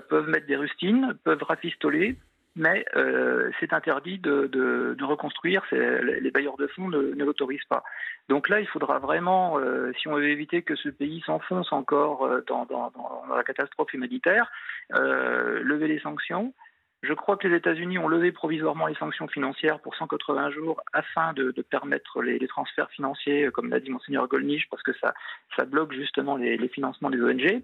peuvent 0.08 0.28
mettre 0.28 0.46
des 0.46 0.56
rustines, 0.56 1.16
peuvent 1.22 1.42
rafistoler, 1.42 2.16
mais 2.56 2.86
euh, 2.96 3.50
c'est 3.60 3.72
interdit 3.74 4.18
de, 4.18 4.46
de, 4.46 4.96
de 4.98 5.04
reconstruire, 5.04 5.62
les 5.70 6.30
bailleurs 6.30 6.56
de 6.56 6.66
fonds 6.66 6.88
ne, 6.88 6.98
l'autorisent 7.22 7.64
pas. 7.68 7.84
Donc 8.28 8.48
là, 8.48 8.60
il 8.60 8.66
faudra 8.66 8.98
vraiment, 8.98 9.58
euh, 9.58 9.92
si 10.00 10.08
on 10.08 10.14
veut 10.14 10.30
éviter 10.30 10.62
que 10.62 10.74
ce 10.74 10.88
pays 10.88 11.22
s'enfonce 11.26 11.72
encore 11.72 12.24
euh, 12.24 12.42
dans, 12.48 12.64
dans, 12.64 12.90
dans, 12.90 13.34
la 13.36 13.44
catastrophe 13.44 13.92
humanitaire, 13.92 14.50
euh, 14.94 15.62
lever 15.62 15.86
les 15.86 16.00
sanctions. 16.00 16.54
Je 17.02 17.12
crois 17.12 17.36
que 17.36 17.46
les 17.46 17.56
États-Unis 17.56 17.98
ont 17.98 18.08
levé 18.08 18.32
provisoirement 18.32 18.86
les 18.86 18.94
sanctions 18.94 19.28
financières 19.28 19.78
pour 19.80 19.94
180 19.94 20.50
jours 20.50 20.80
afin 20.94 21.34
de, 21.34 21.50
de 21.50 21.62
permettre 21.62 22.22
les, 22.22 22.38
les, 22.38 22.48
transferts 22.48 22.90
financiers, 22.90 23.50
comme 23.52 23.68
l'a 23.68 23.80
dit 23.80 23.90
monseigneur 23.90 24.26
Golnisch, 24.28 24.66
parce 24.70 24.82
que 24.82 24.92
ça, 24.94 25.12
ça 25.56 25.66
bloque 25.66 25.92
justement 25.92 26.36
les, 26.36 26.56
les 26.56 26.68
financements 26.68 27.10
des 27.10 27.20
ONG. 27.20 27.62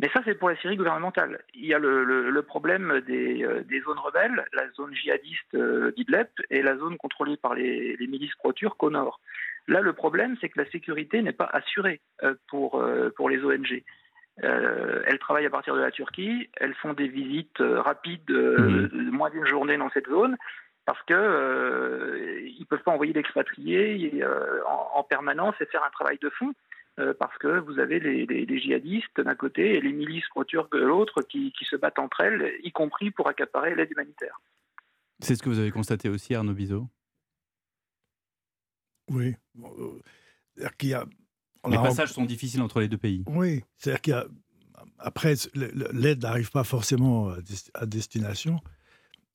Mais 0.00 0.08
ça, 0.14 0.20
c'est 0.24 0.34
pour 0.34 0.48
la 0.48 0.56
Syrie 0.56 0.76
gouvernementale. 0.76 1.42
Il 1.52 1.66
y 1.66 1.74
a 1.74 1.78
le, 1.78 2.42
problème 2.42 3.00
des, 3.06 3.44
euh, 3.44 3.62
des, 3.64 3.80
zones 3.82 3.98
rebelles, 3.98 4.46
la 4.54 4.70
zone 4.72 4.94
djihadiste 4.94 5.54
euh, 5.54 5.92
d'Idleb 5.92 6.28
et 6.48 6.62
la 6.62 6.76
zone 6.78 6.96
contrôlée 6.96 7.36
par 7.36 7.54
les, 7.54 7.96
milices 8.00 8.34
pro-turques 8.36 8.82
au 8.82 8.90
nord. 8.90 9.20
Là, 9.68 9.80
le 9.80 9.92
problème, 9.92 10.36
c'est 10.40 10.48
que 10.48 10.58
la 10.58 10.70
sécurité 10.70 11.20
n'est 11.20 11.32
pas 11.32 11.50
assurée 11.52 12.00
euh, 12.22 12.34
pour, 12.48 12.82
pour 13.16 13.28
les 13.28 13.44
ONG. 13.44 13.82
elles 14.38 15.18
travaillent 15.20 15.46
à 15.46 15.50
partir 15.50 15.74
de 15.74 15.80
la 15.80 15.90
Turquie, 15.90 16.48
elles 16.56 16.74
font 16.74 16.94
des 16.94 17.08
visites 17.08 17.58
rapides 17.60 18.30
mmh. 18.30 18.88
de 18.88 19.10
moins 19.10 19.28
d'une 19.28 19.46
journée 19.46 19.76
dans 19.76 19.90
cette 19.90 20.08
zone 20.08 20.36
parce 20.86 21.02
que 21.02 21.14
euh, 21.14 22.40
ils 22.58 22.66
peuvent 22.66 22.82
pas 22.82 22.90
envoyer 22.90 23.12
d'expatriés 23.12 24.24
en, 24.66 24.98
en, 24.98 25.02
permanence 25.04 25.54
et 25.60 25.66
faire 25.66 25.84
un 25.84 25.90
travail 25.90 26.18
de 26.20 26.30
fond. 26.30 26.52
Euh, 27.00 27.14
parce 27.18 27.36
que 27.38 27.60
vous 27.60 27.78
avez 27.78 27.98
les, 27.98 28.60
djihadistes 28.60 29.20
d'un 29.20 29.34
côté 29.34 29.76
et 29.76 29.80
les 29.80 29.92
milices 29.92 30.28
pro-turques 30.28 30.76
de 30.76 30.84
l'autre 30.84 31.22
qui, 31.22 31.52
se 31.62 31.76
battent 31.76 31.98
entre 31.98 32.20
elles, 32.20 32.52
y 32.62 32.72
compris 32.72 33.10
pour 33.10 33.28
accaparer 33.28 33.74
l'aide 33.74 33.90
humanitaire. 33.90 34.40
C'est 35.20 35.34
ce 35.34 35.42
que 35.42 35.48
vous 35.48 35.58
avez 35.58 35.70
constaté 35.70 36.08
aussi, 36.08 36.34
Arnaud 36.34 36.52
Bizot? 36.52 36.86
Oui. 39.08 39.34
Euh, 39.58 40.68
y 40.82 40.92
a, 40.92 41.06
les 41.68 41.76
passages 41.76 42.12
sont 42.12 42.24
difficiles 42.24 42.60
entre 42.60 42.80
les 42.80 42.88
deux 42.88 42.98
pays. 42.98 43.24
Oui, 43.26 43.62
c'est-à-dire 43.76 44.00
qu'il 44.00 44.12
y 44.12 44.16
a. 44.16 44.26
Après, 44.98 45.34
l'aide 45.54 46.22
n'arrive 46.22 46.50
pas 46.50 46.64
forcément 46.64 47.32
à 47.74 47.86
destination. 47.86 48.60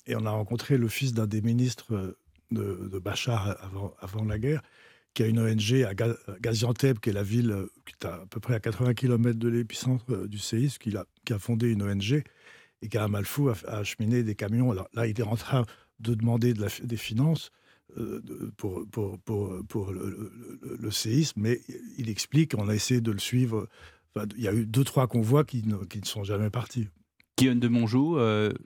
Et 0.06 0.16
on 0.16 0.26
a 0.26 0.30
rencontré 0.30 0.78
le 0.78 0.88
fils 0.88 1.14
d'un 1.14 1.26
des 1.26 1.42
ministres 1.42 2.16
de, 2.52 3.00
Bachar 3.00 3.58
avant 4.00 4.24
la 4.24 4.38
guerre, 4.38 4.62
qui 5.16 5.24
a 5.24 5.28
une 5.28 5.40
ONG 5.40 5.84
à 5.84 5.94
Gaziantep, 6.42 7.00
qui 7.00 7.10
est 7.10 7.14
la 7.14 7.24
ville 7.24 7.52
euh, 7.52 7.72
qui 7.86 7.94
est 7.94 8.06
à, 8.06 8.26
peu 8.30 8.40
près 8.40 8.54
à 8.54 8.60
80 8.60 8.94
km 8.94 9.40
de 9.40 9.48
l'épicentre 9.48 10.06
euh, 10.12 10.28
du 10.28 10.38
séisme, 10.38 10.78
qui 10.78 10.96
a, 10.96 11.06
a, 11.32 11.40
fondé 11.40 11.72
une 11.72 11.82
ONG 11.82 12.22
et 12.82 12.90
qui 12.90 12.98
a 12.98 13.06
un 13.06 13.08
malfou 13.08 13.50
à, 13.50 13.56
acheminer 13.68 14.22
des 14.24 14.36
camions. 14.36 14.72
Alors 14.72 14.90
là, 14.94 15.08
il 15.08 15.20
est 15.20 15.24
en 15.24 15.38
train 15.38 15.66
de 16.02 16.14
demander 16.14 16.54
des 16.54 16.98
finances 16.98 17.52
euh, 17.98 18.22
pour, 18.58 18.86
pour, 18.92 19.18
pour, 19.20 19.66
pour 19.70 19.94
le, 19.94 20.92
séisme, 20.92 21.40
mais 21.42 21.62
il 21.98 22.10
explique, 22.10 22.54
on 22.58 22.68
a 22.68 22.76
essayé 22.76 23.00
de 23.00 23.12
le 23.12 23.20
suivre. 23.20 23.70
il 24.36 24.44
y 24.44 24.50
a 24.50 24.54
eu 24.54 24.66
deux, 24.66 24.84
trois 24.84 25.08
convois 25.08 25.46
qui 25.46 25.66
ne, 25.66 25.78
qui 25.86 26.02
ne 26.02 26.06
sont 26.06 26.26
jamais 26.26 26.50
partis. 26.50 26.90
Guillaume 27.38 27.60
de 27.60 27.70
Monjou, 27.70 28.18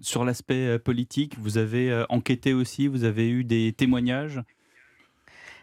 sur 0.01 0.25
l'aspect 0.25 0.79
politique, 0.79 1.37
vous 1.37 1.59
avez 1.59 2.05
enquêté 2.09 2.53
aussi, 2.53 2.87
vous 2.87 3.03
avez 3.03 3.29
eu 3.29 3.43
des 3.43 3.73
témoignages? 3.73 4.41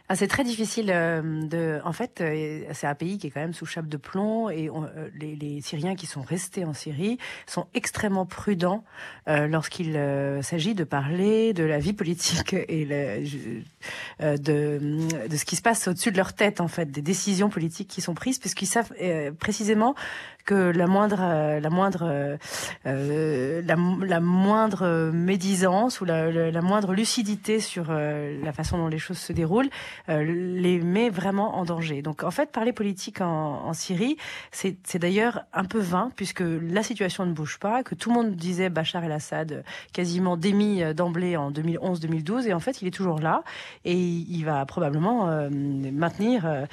Ah, 0.09 0.15
c'est 0.15 0.29
très 0.29 0.45
difficile 0.45 0.91
euh, 0.93 1.21
de. 1.43 1.81
En 1.85 1.93
fait, 1.93 2.21
euh, 2.21 2.61
c'est 2.73 2.87
un 2.87 2.95
pays 2.95 3.19
qui 3.19 3.27
est 3.27 3.31
quand 3.31 3.41
même 3.41 3.55
sous 3.55 3.67
chape 3.67 3.89
de 3.89 3.97
plomb 3.97 4.49
et 4.51 4.69
euh, 4.69 5.09
les, 5.19 5.35
les, 5.35 5.61
Syriens 5.61 5.97
qui 5.97 6.07
sont 6.07 6.23
restés 6.23 6.65
en 6.65 6.75
Syrie 6.75 7.19
sont 7.47 7.67
extrêmement 7.75 8.25
prudents 8.25 8.85
lorsqu'il 9.27 9.99
s'agit 10.43 10.75
de 10.75 10.85
parler 10.85 11.53
de 11.53 11.65
la 11.65 11.79
vie 11.79 11.93
politique 11.93 12.55
et 12.69 12.85
le, 12.85 14.37
de, 14.37 15.27
de 15.27 15.37
ce 15.37 15.45
qui 15.45 15.57
se 15.57 15.63
passe 15.63 15.89
au-dessus 15.89 16.13
de 16.13 16.17
leur 16.17 16.35
tête, 16.35 16.61
en 16.61 16.69
fait, 16.69 16.91
des 16.91 17.03
décisions 17.03 17.49
politiques 17.49 17.89
qui 17.89 18.01
sont 18.01 18.15
prises, 18.15 18.39
puisqu'ils 18.39 18.67
savent 18.67 18.93
précisément 19.41 19.95
que 20.45 20.55
la 20.55 20.87
moindre, 20.87 21.59
la 21.61 21.71
moindre, 21.71 22.37
euh, 22.87 23.63
la, 23.63 23.77
la, 24.07 24.21
moindre 24.21 25.11
médisance 25.13 26.01
ou 26.01 26.05
la, 26.05 26.31
la, 26.31 26.63
moindre 26.63 26.95
lucidité 26.95 27.59
sur 27.59 27.91
la 27.91 28.53
façon 28.53 28.79
dont 28.79 28.87
les 28.87 28.99
choses 28.99 29.19
se 29.19 29.33
déroulent 29.33 29.67
euh, 29.67 29.96
les 30.09 30.81
met 30.81 31.11
vraiment 31.11 31.57
en 31.57 31.65
danger. 31.65 32.03
Donc 32.03 32.23
en 32.23 32.31
fait, 32.31 32.51
parler 32.51 32.73
politique 32.73 33.21
en, 33.21 33.65
en 33.65 33.73
Syrie, 33.73 34.17
c'est 34.51 34.99
d'ailleurs 34.99 35.45
un 35.53 35.65
peu 35.65 35.79
vain 35.79 36.11
puisque 36.17 36.43
la 36.43 36.83
situation 36.83 37.27
ne 37.27 37.33
bouge 37.33 37.59
pas, 37.59 37.83
que 37.83 37.95
tout 37.95 38.11
le 38.11 38.15
monde 38.15 38.37
disait 38.37 38.69
Bachar 38.69 39.05
el-Assad 39.05 39.65
quasiment 39.93 40.37
démis 40.37 40.83
euh, 40.83 40.95
d'emblée 40.95 41.37
en 41.37 41.51
2011-2012 41.51 42.47
et 42.47 42.55
en 42.55 42.61
fait 42.61 42.83
il 42.83 42.89
est 42.89 42.93
toujours 42.93 43.21
là 43.21 43.43
et 43.85 43.95
il 43.95 44.45
va 44.45 44.65
probablement 44.67 45.29
euh, 45.29 45.49
maintenir 45.51 46.67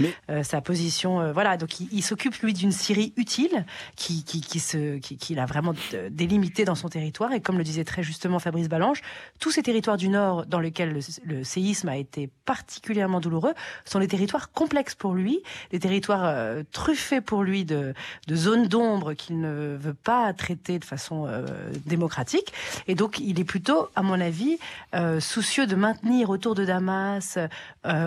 sa 0.44 0.62
position. 0.62 1.32
voilà, 1.32 1.58
donc 1.58 1.80
il, 1.80 2.02
s'occupe 2.02 2.36
lui 2.38 2.54
d'une 2.54 2.72
Syrie 2.72 3.14
utile 3.18 3.66
qui, 3.96 4.24
qui, 4.24 4.42
qui 4.42 4.60
se, 4.60 4.98
qui, 4.98 5.18
qui 5.18 5.38
a 5.38 5.46
vraiment 5.46 5.74
délimité 6.10 6.66
dans 6.66 6.76
son 6.76 6.90
territoire 6.90 7.34
et 7.34 7.42
comme 7.42 7.58
le 7.58 7.64
disait 7.64 7.84
très 7.84 8.04
justement 8.04 8.40
Fabrice 8.40 8.70
Balanche, 8.70 9.02
tous 9.40 9.52
ces 9.52 9.64
territoires 9.64 9.98
du 9.98 10.10
Nord 10.10 10.46
dans 10.46 10.60
lesquels 10.60 10.94
le, 10.94 11.00
le 11.24 11.44
séisme 11.44 11.90
a 11.90 11.98
été 11.98 12.30
particulièrement 12.46 13.13
douloureux, 13.20 13.54
sont 13.86 14.00
les 14.00 14.08
territoires 14.08 14.52
complexes 14.52 14.96
pour 14.96 15.14
lui, 15.14 15.42
les 15.72 15.80
territoires 15.80 16.24
euh, 16.26 16.64
truffés 16.72 17.22
pour 17.22 17.44
lui 17.44 17.66
de, 17.66 17.94
zones 18.32 18.68
d'ombre 18.68 19.14
qu'il 19.14 19.40
ne 19.40 19.78
veut 19.80 19.94
pas 19.94 20.34
traiter 20.34 20.80
de 20.80 20.86
façon 20.86 21.26
euh, 21.28 21.46
démocratique. 21.86 22.54
Et 22.88 22.96
donc, 22.96 23.20
il 23.20 23.40
est 23.40 23.44
plutôt, 23.44 23.90
à 23.96 24.02
mon 24.02 24.20
avis, 24.20 24.58
euh, 24.96 25.20
soucieux 25.20 25.68
de 25.68 25.76
maintenir 25.76 26.30
autour 26.30 26.56
de 26.56 26.66
Damas, 26.66 27.38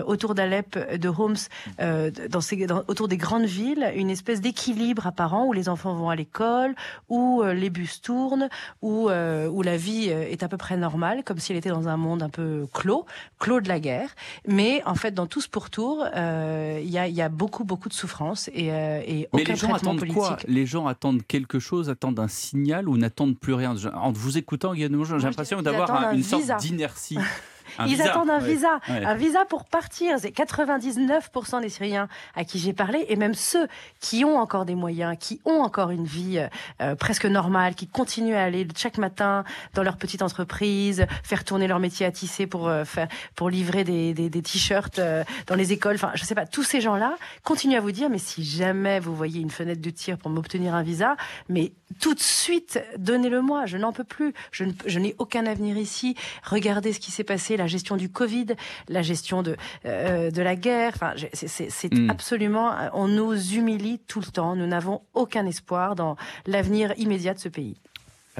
autour 0.05 0.33
d'Alep, 0.33 0.97
de 0.97 1.09
Homs, 1.09 1.35
dans 1.77 2.41
ces, 2.41 2.67
autour 2.87 3.07
des 3.07 3.17
grandes 3.17 3.45
villes, 3.45 3.91
une 3.95 4.09
espèce 4.09 4.41
d'équilibre 4.41 5.05
apparent 5.05 5.45
où 5.45 5.53
les 5.53 5.69
enfants 5.69 5.93
vont 5.93 6.09
à 6.09 6.15
l'école, 6.15 6.73
où 7.09 7.43
les 7.43 7.69
bus 7.69 8.01
tournent, 8.01 8.49
où, 8.81 9.09
où 9.09 9.61
la 9.61 9.77
vie 9.77 10.09
est 10.09 10.41
à 10.43 10.47
peu 10.47 10.57
près 10.57 10.77
normale, 10.77 11.23
comme 11.23 11.37
si 11.37 11.51
elle 11.51 11.57
était 11.57 11.69
dans 11.69 11.87
un 11.87 11.97
monde 11.97 12.23
un 12.23 12.29
peu 12.29 12.67
clos, 12.73 13.05
clos 13.39 13.61
de 13.61 13.67
la 13.67 13.79
guerre. 13.79 14.09
Mais 14.47 14.81
en 14.85 14.95
fait, 14.97 15.11
dans 15.11 15.27
tout 15.27 15.41
ce 15.41 15.49
pourtour, 15.49 16.05
euh, 16.15 16.79
il 16.81 16.89
y, 16.89 16.97
a, 16.97 17.07
y, 17.07 17.21
a, 17.21 17.29
beaucoup, 17.29 17.63
beaucoup 17.63 17.89
de 17.89 17.93
souffrance 17.93 18.49
et, 18.53 18.71
euh, 18.71 19.01
et 19.05 19.27
Mais 19.33 19.43
les 19.43 19.55
gens 19.55 19.73
attendent 19.73 20.07
quoi? 20.07 20.37
Les 20.47 20.65
gens 20.65 20.87
attendent 20.87 21.25
quelque 21.25 21.59
chose, 21.59 21.89
attendent 21.89 22.19
un 22.19 22.27
signal 22.27 22.89
ou 22.89 22.97
n'attendent 22.97 23.37
plus 23.37 23.53
rien? 23.53 23.75
En 23.93 24.11
vous 24.11 24.37
écoutant, 24.37 24.73
Guillaume, 24.73 25.03
j'ai 25.05 25.17
l'impression 25.17 25.61
d'avoir 25.61 26.11
une 26.13 26.23
sorte 26.23 26.59
d'inertie. 26.59 27.17
Ils 27.85 28.01
attendent 28.01 28.29
un 28.29 28.39
visa, 28.39 28.79
un 28.87 29.13
visa 29.15 29.45
pour 29.45 29.65
partir. 29.65 30.17
C'est 30.19 30.35
99% 30.35 31.61
des 31.61 31.69
Syriens 31.69 32.07
à 32.35 32.43
qui 32.43 32.59
j'ai 32.59 32.73
parlé, 32.73 33.05
et 33.09 33.15
même 33.15 33.33
ceux 33.33 33.67
qui 33.99 34.25
ont 34.25 34.37
encore 34.37 34.65
des 34.65 34.75
moyens, 34.75 35.15
qui 35.19 35.41
ont 35.45 35.61
encore 35.61 35.91
une 35.91 36.05
vie 36.05 36.39
euh, 36.39 36.47
euh, 36.81 36.95
presque 36.95 37.25
normale, 37.25 37.75
qui 37.75 37.87
continuent 37.87 38.35
à 38.35 38.43
aller 38.43 38.67
chaque 38.75 38.97
matin 38.97 39.43
dans 39.73 39.83
leur 39.83 39.97
petite 39.97 40.21
entreprise, 40.21 41.05
faire 41.23 41.43
tourner 41.43 41.67
leur 41.67 41.79
métier 41.79 42.05
à 42.05 42.11
tisser 42.11 42.47
pour 42.47 42.67
euh, 42.67 42.83
faire, 42.83 43.07
pour 43.35 43.49
livrer 43.49 43.83
des, 43.83 44.13
des, 44.13 44.29
des 44.29 44.41
t-shirts 44.41 44.99
dans 45.47 45.55
les 45.55 45.73
écoles. 45.73 45.95
Enfin, 45.95 46.11
je 46.15 46.23
sais 46.23 46.35
pas. 46.35 46.45
Tous 46.45 46.63
ces 46.63 46.81
gens-là 46.81 47.15
continuent 47.43 47.77
à 47.77 47.81
vous 47.81 47.91
dire, 47.91 48.09
mais 48.09 48.17
si 48.17 48.43
jamais 48.43 48.99
vous 48.99 49.15
voyez 49.15 49.41
une 49.41 49.51
fenêtre 49.51 49.81
de 49.81 49.89
tir 49.89 50.17
pour 50.17 50.29
m'obtenir 50.29 50.73
un 50.73 50.83
visa, 50.83 51.15
mais 51.49 51.73
tout 51.99 52.13
de 52.13 52.19
suite, 52.19 52.79
donnez-le-moi. 52.97 53.65
Je 53.65 53.77
n'en 53.77 53.91
peux 53.91 54.03
plus. 54.03 54.33
Je, 54.51 54.99
n'ai 54.99 55.15
aucun 55.17 55.45
avenir 55.45 55.77
ici. 55.77 56.15
Regardez 56.43 56.93
ce 56.93 56.99
qui 56.99 57.11
s'est 57.11 57.23
passé. 57.23 57.57
La 57.57 57.66
la 57.67 57.71
gestion 57.71 57.97
du 57.97 58.09
Covid, 58.09 58.47
la 58.87 59.01
gestion 59.01 59.43
de, 59.43 59.57
de 59.83 60.41
la 60.41 60.55
guerre. 60.55 60.93
Enfin, 60.95 61.13
c'est 61.33 61.93
mm. 61.93 62.09
absolument, 62.09 62.73
on 62.93 63.07
nous 63.07 63.33
humilie 63.53 63.99
tout 64.07 64.21
le 64.21 64.31
temps. 64.31 64.55
Nous 64.55 64.67
n'avons 64.67 65.01
aucun 65.13 65.45
espoir 65.45 65.95
dans 65.95 66.15
l'avenir 66.45 66.93
immédiat 66.97 67.33
de 67.33 67.39
ce 67.39 67.49
pays. 67.49 67.75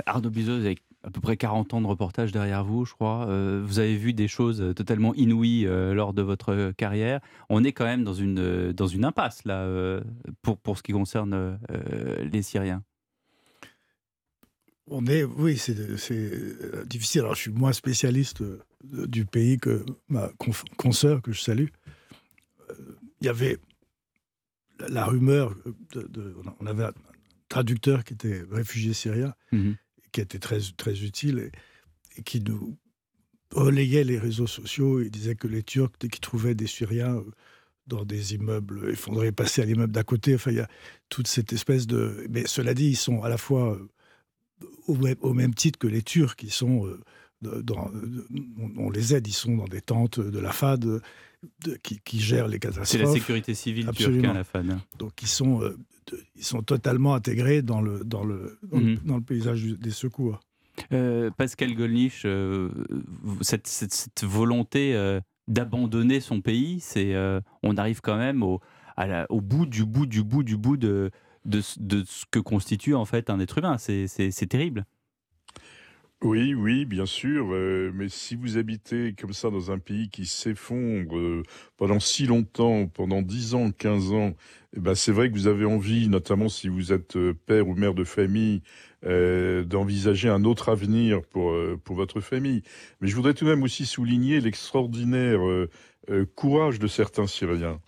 Arnaud 0.05 0.29
Bizot, 0.29 0.59
vous 0.59 0.65
avez 0.65 0.77
à 1.03 1.09
peu 1.09 1.21
près 1.21 1.37
40 1.37 1.73
ans 1.73 1.81
de 1.81 1.87
reportage 1.87 2.31
derrière 2.31 2.63
vous, 2.63 2.85
je 2.85 2.93
crois. 2.93 3.27
Euh, 3.27 3.63
vous 3.65 3.79
avez 3.79 3.95
vu 3.95 4.13
des 4.13 4.27
choses 4.27 4.73
totalement 4.75 5.13
inouïes 5.15 5.65
euh, 5.65 5.93
lors 5.93 6.13
de 6.13 6.21
votre 6.21 6.71
carrière. 6.71 7.21
On 7.49 7.63
est 7.63 7.71
quand 7.71 7.85
même 7.85 8.03
dans 8.03 8.13
une, 8.13 8.73
dans 8.73 8.87
une 8.87 9.05
impasse, 9.05 9.45
là, 9.45 9.61
euh, 9.61 10.01
pour, 10.41 10.57
pour 10.57 10.77
ce 10.77 10.83
qui 10.83 10.91
concerne 10.91 11.57
les 12.19 12.41
Syriens. 12.41 12.83
On 14.89 15.05
est, 15.05 15.23
oui, 15.23 15.57
c'est 15.57 15.75
difficile. 16.87 17.21
Alors, 17.21 17.35
je 17.35 17.41
suis 17.41 17.51
moins 17.51 17.73
spécialiste 17.73 18.43
du 18.83 19.25
pays 19.25 19.57
que 19.57 19.85
ma 20.07 20.31
consoeur, 20.77 21.21
que 21.21 21.31
je 21.31 21.41
salue. 21.41 21.67
Il 23.21 23.25
y 23.25 23.29
avait 23.29 23.57
la, 24.87 25.05
rumeur, 25.05 25.55
de, 25.93 26.35
on 26.59 26.65
avait 26.67 26.85
un 26.85 26.93
traducteur 27.49 28.03
qui 28.03 28.13
était 28.13 28.43
réfugié 28.51 28.93
syrien, 28.93 29.33
mmh 29.51 29.73
qui 30.11 30.21
était 30.21 30.39
très, 30.39 30.59
très 30.77 31.03
utile 31.03 31.51
et, 32.17 32.23
qui 32.23 32.41
nous 32.41 32.77
relayait 33.53 34.03
les 34.03 34.17
réseaux 34.17 34.47
sociaux 34.47 34.99
et 34.99 35.09
disait 35.09 35.35
que 35.35 35.47
les 35.47 35.61
Turcs, 35.63 35.91
dès 35.99 36.07
qu'ils 36.07 36.21
trouvaient 36.21 36.55
des 36.55 36.65
Syriens 36.65 37.17
euh, 37.17 37.31
dans 37.85 38.03
des 38.03 38.33
immeubles 38.33 38.89
effondrés, 38.89 39.31
passaient 39.31 39.61
à 39.61 39.65
l'immeuble 39.65 39.93
d'à 39.93 40.03
côté. 40.03 40.33
Enfin, 40.33 40.51
il 40.51 40.57
y 40.57 40.61
a 40.61 40.69
toute 41.09 41.27
cette 41.27 41.53
espèce 41.53 41.87
de. 41.87 42.25
Mais 42.29 42.47
cela 42.47 42.73
dit, 42.73 42.87
ils 42.87 42.97
sont 42.97 43.21
à 43.21 43.29
la 43.29 43.37
fois 43.37 43.75
euh, 43.75 45.15
au 45.21 45.33
même, 45.33 45.53
titre 45.53 45.77
que 45.77 45.87
les 45.87 46.01
Turcs, 46.01 46.35
qui 46.35 46.49
sont. 46.49 46.87
Euh, 46.87 46.99
dans, 47.41 47.91
on 48.77 48.89
les 48.89 49.15
aide, 49.15 49.27
ils 49.27 49.33
sont 49.33 49.55
dans 49.55 49.67
des 49.67 49.81
tentes 49.81 50.19
de 50.19 50.39
la 50.39 50.51
FAD 50.51 51.01
qui, 51.83 51.99
qui, 52.03 52.19
gèrent 52.19 52.47
les 52.47 52.59
catastrophes. 52.59 52.87
C'est 52.87 52.97
la 52.97 53.11
sécurité 53.11 53.53
civile 53.53 53.89
turque, 53.91 54.23
hein, 54.23 54.33
la 54.33 54.43
FAD. 54.43 54.79
Donc 54.97 55.21
ils 55.21 55.27
sont 55.27 55.61
ils 56.35 56.43
sont 56.43 56.61
totalement 56.61 57.13
intégrés 57.15 57.61
dans 57.61 57.81
le, 57.81 58.03
dans 58.03 58.23
le, 58.23 58.59
dans, 58.63 58.79
le, 58.79 58.99
mhm. 59.03 59.23
paysage 59.23 59.63
des 59.63 59.91
secours. 59.91 60.39
Euh, 60.93 61.31
Pascal 61.31 61.73
Golnisch, 61.73 62.23
euh, 62.25 62.69
cette, 63.41 63.67
cette, 63.67 64.23
volonté 64.23 64.95
euh, 64.95 65.19
d'abandonner 65.47 66.19
son 66.19 66.41
pays, 66.41 66.79
c'est, 66.79 67.15
on 67.63 67.77
arrive 67.77 68.01
quand 68.01 68.17
même 68.17 68.43
au, 68.43 68.61
à 68.95 69.25
au 69.31 69.41
bout 69.41 69.65
du 69.65 69.85
bout 69.85 70.05
du 70.05 70.23
bout 70.23 70.43
du 70.43 70.57
bout 70.57 70.77
de, 70.77 71.11
de, 71.45 71.61
de 71.79 72.03
ce 72.05 72.25
que 72.29 72.39
constitue 72.39 72.95
en 72.95 73.05
fait 73.05 73.29
un 73.29 73.39
être 73.39 73.57
humain. 73.57 73.77
C'est 73.77 74.49
terrible. 74.49 74.85
Oui, 76.23 76.55
oui, 76.55 76.85
bien 76.85 77.05
sûr. 77.05 77.49
Euh, 77.53 77.91
mais 77.93 78.09
si 78.09 78.35
vous 78.35 78.57
habitez 78.57 79.13
comme 79.13 79.33
ça 79.33 79.51
dans 79.51 79.69
un 79.71 79.77
pays 79.77 80.09
qui 80.09 80.25
s'effondre 80.25 81.15
euh, 81.15 81.43
pendant 81.77 81.99
si 81.99 82.25
longtemps, 82.25 82.87
pendant 82.87 83.21
10 83.21 83.53
ans, 83.53 83.69
15 83.71 84.11
ans, 84.13 84.33
eh 84.75 84.79
ben 84.79 84.95
c'est 84.95 85.11
vrai 85.11 85.29
que 85.29 85.35
vous 85.35 85.45
avez 85.45 85.65
envie, 85.65 86.09
notamment 86.09 86.49
si 86.49 86.69
vous 86.69 86.91
êtes 86.91 87.15
euh, 87.17 87.35
père 87.45 87.67
ou 87.67 87.75
mère 87.75 87.93
de 87.93 88.03
famille, 88.03 88.61
d'envisager 89.03 90.27
un 90.27 90.43
autre 90.43 90.69
avenir 90.69 91.21
pour, 91.21 91.55
pour 91.83 91.95
votre 91.95 92.19
famille. 92.19 92.63
Mais 92.99 93.07
je 93.07 93.15
voudrais 93.15 93.33
tout 93.35 93.45
de 93.45 93.49
même 93.51 93.63
aussi 93.63 93.85
souligner 93.85 94.41
l'extraordinaire 94.41 95.39
courage 96.35 96.79
de 96.79 96.87
certains 96.87 97.27
Syriens. 97.27 97.79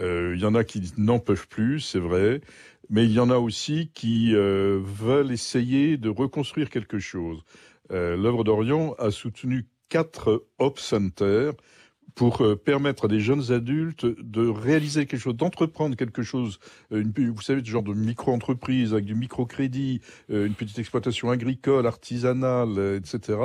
Il 0.00 0.36
y 0.38 0.44
en 0.44 0.54
a 0.54 0.64
qui 0.64 0.82
n'en 0.98 1.18
peuvent 1.20 1.48
plus, 1.48 1.80
c'est 1.80 2.00
vrai, 2.00 2.40
mais 2.90 3.04
il 3.04 3.12
y 3.12 3.20
en 3.20 3.30
a 3.30 3.38
aussi 3.38 3.90
qui 3.94 4.32
veulent 4.34 5.32
essayer 5.32 5.96
de 5.96 6.08
reconstruire 6.10 6.68
quelque 6.68 6.98
chose. 6.98 7.42
Euh, 7.92 8.16
l'œuvre 8.16 8.44
d'Orient 8.44 8.94
a 8.98 9.10
soutenu 9.10 9.68
quatre 9.88 10.46
Hop 10.58 10.78
Centers 10.78 11.52
pour 12.16 12.42
euh, 12.42 12.56
permettre 12.56 13.04
à 13.04 13.08
des 13.08 13.20
jeunes 13.20 13.52
adultes 13.52 14.04
de 14.04 14.48
réaliser 14.48 15.06
quelque 15.06 15.20
chose, 15.20 15.36
d'entreprendre 15.36 15.94
quelque 15.94 16.22
chose, 16.22 16.58
euh, 16.90 17.02
une, 17.02 17.30
vous 17.30 17.42
savez, 17.42 17.60
ce 17.64 17.70
genre 17.70 17.84
de 17.84 17.94
micro-entreprise 17.94 18.92
avec 18.92 19.04
du 19.04 19.14
microcrédit, 19.14 20.00
une 20.28 20.54
petite 20.54 20.80
exploitation 20.80 21.30
agricole, 21.30 21.86
artisanale, 21.86 22.96
etc., 22.96 23.38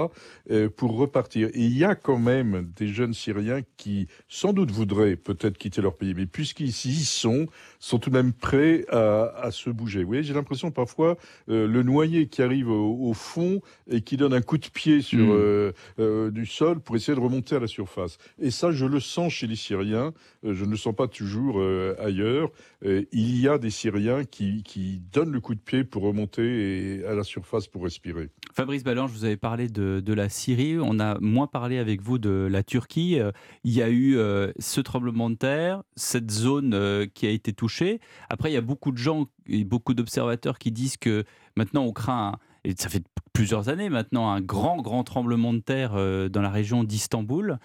pour 0.77 0.95
repartir. 0.95 1.49
Et 1.53 1.65
il 1.65 1.77
y 1.77 1.83
a 1.83 1.95
quand 1.95 2.17
même 2.17 2.71
des 2.75 2.87
jeunes 2.87 3.13
Syriens 3.13 3.61
qui, 3.77 4.07
sans 4.27 4.53
doute, 4.53 4.71
voudraient 4.71 5.15
peut-être 5.15 5.57
quitter 5.57 5.81
leur 5.81 5.95
pays, 5.95 6.13
mais 6.15 6.25
puisqu'ils 6.25 6.69
y 6.69 7.03
sont, 7.03 7.47
sont 7.79 7.99
tout 7.99 8.09
de 8.09 8.15
même 8.15 8.33
prêts 8.33 8.85
à, 8.89 9.49
se 9.51 9.69
bouger. 9.69 10.01
Vous 10.01 10.07
voyez, 10.07 10.23
j'ai 10.23 10.33
l'impression 10.33 10.71
parfois 10.71 11.17
euh, 11.49 11.67
le 11.67 11.83
noyer 11.83 12.27
qui 12.27 12.41
arrive 12.41 12.69
au, 12.69 13.13
fond 13.13 13.61
et 13.89 14.01
qui 14.01 14.17
donne 14.17 14.33
un 14.33 14.41
coup 14.41 14.57
de 14.57 14.67
pied 14.67 15.01
sur 15.01 15.19
mm. 15.19 15.31
euh, 15.31 15.71
euh, 15.99 16.31
du 16.31 16.45
sol 16.45 16.79
pour 16.79 16.95
essayer 16.95 17.15
de 17.15 17.19
remonter 17.19 17.55
à 17.55 17.59
la 17.59 17.67
surface. 17.67 18.17
Et 18.39 18.51
ça, 18.61 18.71
je 18.71 18.85
le 18.85 18.99
sens 18.99 19.33
chez 19.33 19.47
les 19.47 19.55
Syriens. 19.55 20.13
je 20.43 20.65
ne 20.65 20.71
le 20.71 20.77
sens 20.77 20.95
pas 20.95 21.07
toujours 21.07 21.61
ailleurs. 21.99 22.49
il 22.83 23.39
y 23.39 23.47
a 23.47 23.57
des 23.57 23.69
Syriens 23.69 24.23
qui, 24.23 24.63
qui, 24.63 25.01
donnent 25.11 25.31
le 25.31 25.39
coup 25.39 25.55
de 25.55 25.59
pied 25.59 25.83
pour 25.83 26.03
remonter 26.03 27.03
à 27.07 27.13
la 27.13 27.23
surface 27.23 27.67
pour 27.67 27.83
respirer. 27.83 28.29
Fabrice 28.53 28.83
Ballange, 28.83 29.11
vous 29.11 29.25
avez 29.25 29.37
parlé 29.37 29.67
de, 29.67 30.01
de, 30.03 30.13
la 30.13 30.29
Syrie. 30.29 30.77
On 30.79 30.99
a 30.99 31.19
moins 31.19 31.47
parlé 31.47 31.77
avec 31.77 32.01
vous 32.01 32.17
de 32.17 32.47
la 32.49 32.63
Turquie. 32.63 33.19
Il 33.63 33.71
y 33.71 33.81
a 33.81 33.89
eu 33.89 34.17
ce 34.59 34.81
tremblement 34.81 35.29
de 35.29 35.35
terre, 35.35 35.83
cette 35.95 36.31
zone 36.31 37.07
qui 37.13 37.27
a 37.27 37.29
été 37.29 37.53
touchée 37.53 37.99
après, 38.29 38.49
il 38.51 38.53
y 38.53 38.57
a 38.57 38.61
beaucoup 38.61 38.91
de 38.91 38.97
gens 38.97 39.25
et 39.47 39.63
beaucoup 39.63 39.93
d'observateurs 39.93 40.57
qui 40.57 40.71
disent 40.71 40.97
que 40.97 41.23
maintenant 41.55 41.83
on 41.83 41.91
craint, 41.91 42.37
et 42.63 42.73
ça 42.77 42.89
fait 42.89 43.03
plusieurs 43.33 43.69
années 43.69 43.89
maintenant, 43.89 44.29
un 44.29 44.41
grand, 44.41 44.81
grand 44.81 45.03
tremblement 45.03 45.53
de 45.53 45.59
terre 45.59 45.93
euh, 45.95 46.29
dans 46.29 46.41
la 46.41 46.49
région 46.49 46.83
d'Istanbul. 46.83 47.59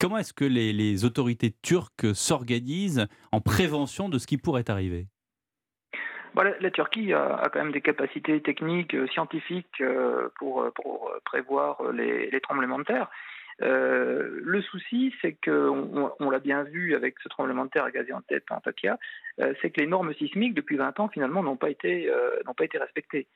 Comment 0.00 0.16
est-ce 0.16 0.32
que 0.32 0.46
les, 0.46 1.04
autorités 1.04 1.52
turques 1.62 2.14
s'organisent 2.14 3.06
en 3.32 3.42
prévention 3.42 4.08
de 4.08 4.16
ce 4.16 4.26
qui 4.26 4.38
pourrait 4.38 4.70
arriver? 4.70 5.08
La, 6.34 6.70
Turquie 6.70 7.12
a, 7.12 7.50
quand 7.52 7.58
même 7.58 7.72
des 7.72 7.82
capacités 7.82 8.40
techniques, 8.40 8.94
euh, 8.94 9.06
scientifiques 9.08 9.82
euh, 9.82 10.30
pour, 10.38 10.64
pour 10.74 11.12
prévoir 11.26 11.82
les, 11.92 12.30
tremblements 12.40 12.78
de 12.78 12.84
terre. 12.84 13.10
Euh, 13.62 14.40
le 14.42 14.62
souci, 14.62 15.14
c'est 15.20 15.32
que 15.32 15.68
on, 15.68 16.30
l'a 16.30 16.38
bien 16.38 16.62
vu 16.62 16.94
avec 16.94 17.16
ce 17.22 17.28
tremblement 17.28 17.66
de 17.66 17.70
terre 17.70 17.84
à 17.84 17.90
Gaziantep, 17.90 18.44
en 18.50 18.56
Antakya, 18.56 18.98
euh, 19.40 19.52
c'est 19.60 19.70
que 19.70 19.80
les 19.80 19.86
normes 19.86 20.14
sismiques 20.14 20.54
depuis 20.54 20.76
20 20.76 20.98
ans 21.00 21.08
finalement 21.08 21.40
euh, 21.40 21.44
n'ont 21.44 21.56
pas 21.56 21.70
été 21.70 22.78
respectées. 22.78 23.26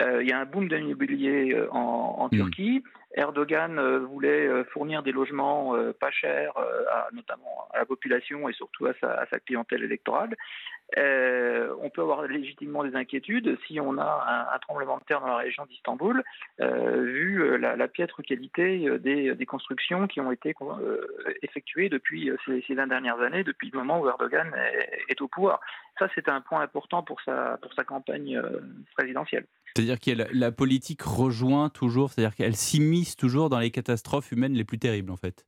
Il 0.00 0.26
y 0.26 0.32
a 0.32 0.40
un 0.40 0.46
boom 0.46 0.68
de 0.68 0.76
l'immobilier 0.76 1.56
en, 1.70 1.78
en, 2.18 2.26
hmm. 2.26 2.30
Turquie. 2.30 2.84
Erdogan 3.14 3.78
voulait 4.06 4.64
fournir 4.72 5.02
des 5.02 5.12
logements 5.12 5.74
pas 6.00 6.10
chers, 6.10 6.56
à, 6.56 7.08
notamment 7.12 7.68
à 7.74 7.80
la 7.80 7.84
population 7.84 8.48
et 8.48 8.54
surtout 8.54 8.86
à 8.86 8.94
sa, 9.00 9.12
à 9.12 9.26
sa 9.26 9.38
clientèle 9.38 9.82
électorale. 9.82 10.34
Euh, 10.98 11.74
on 11.80 11.88
peut 11.88 12.02
avoir 12.02 12.22
légitimement 12.26 12.84
des 12.84 12.94
inquiétudes 12.94 13.56
si 13.66 13.80
on 13.80 13.96
a 13.98 14.50
un, 14.52 14.58
tremblement 14.58 14.98
de 14.98 15.04
terre 15.04 15.20
dans 15.20 15.26
la 15.26 15.36
région 15.36 15.64
d'Istanbul, 15.66 16.22
euh, 16.60 17.02
vu 17.02 17.42
euh, 17.42 17.56
la, 17.56 17.88
piètre 17.88 18.22
qualité 18.22 18.98
des, 18.98 19.46
constructions 19.46 20.06
qui 20.06 20.20
ont 20.20 20.32
été 20.32 20.54
effectuées 21.42 21.88
depuis 21.88 22.30
ces, 22.44 22.62
ces, 22.66 22.74
20 22.74 22.88
dernières 22.88 23.20
années, 23.20 23.44
depuis 23.44 23.70
le 23.70 23.78
moment 23.78 24.00
où 24.00 24.08
Erdogan 24.08 24.52
est, 25.08 25.20
au 25.20 25.28
pouvoir. 25.28 25.60
Ça, 25.98 26.08
c'est 26.14 26.28
un 26.28 26.40
point 26.40 26.60
important 26.60 27.02
pour 27.02 27.20
sa, 27.22 27.58
pour 27.60 27.72
sa 27.74 27.84
campagne 27.84 28.40
présidentielle. 28.96 29.46
C'est-à-dire 29.74 30.00
que 30.00 30.10
la, 30.32 30.52
politique 30.52 31.02
rejoint 31.02 31.70
toujours, 31.70 32.10
c'est-à-dire 32.10 32.34
qu'elle 32.34 32.56
s'immisce 32.56 33.16
toujours 33.16 33.48
dans 33.48 33.58
les 33.58 33.70
catastrophes 33.70 34.30
humaines 34.32 34.52
les 34.52 34.64
plus 34.64 34.78
terribles, 34.78 35.10
en 35.10 35.16
fait 35.16 35.46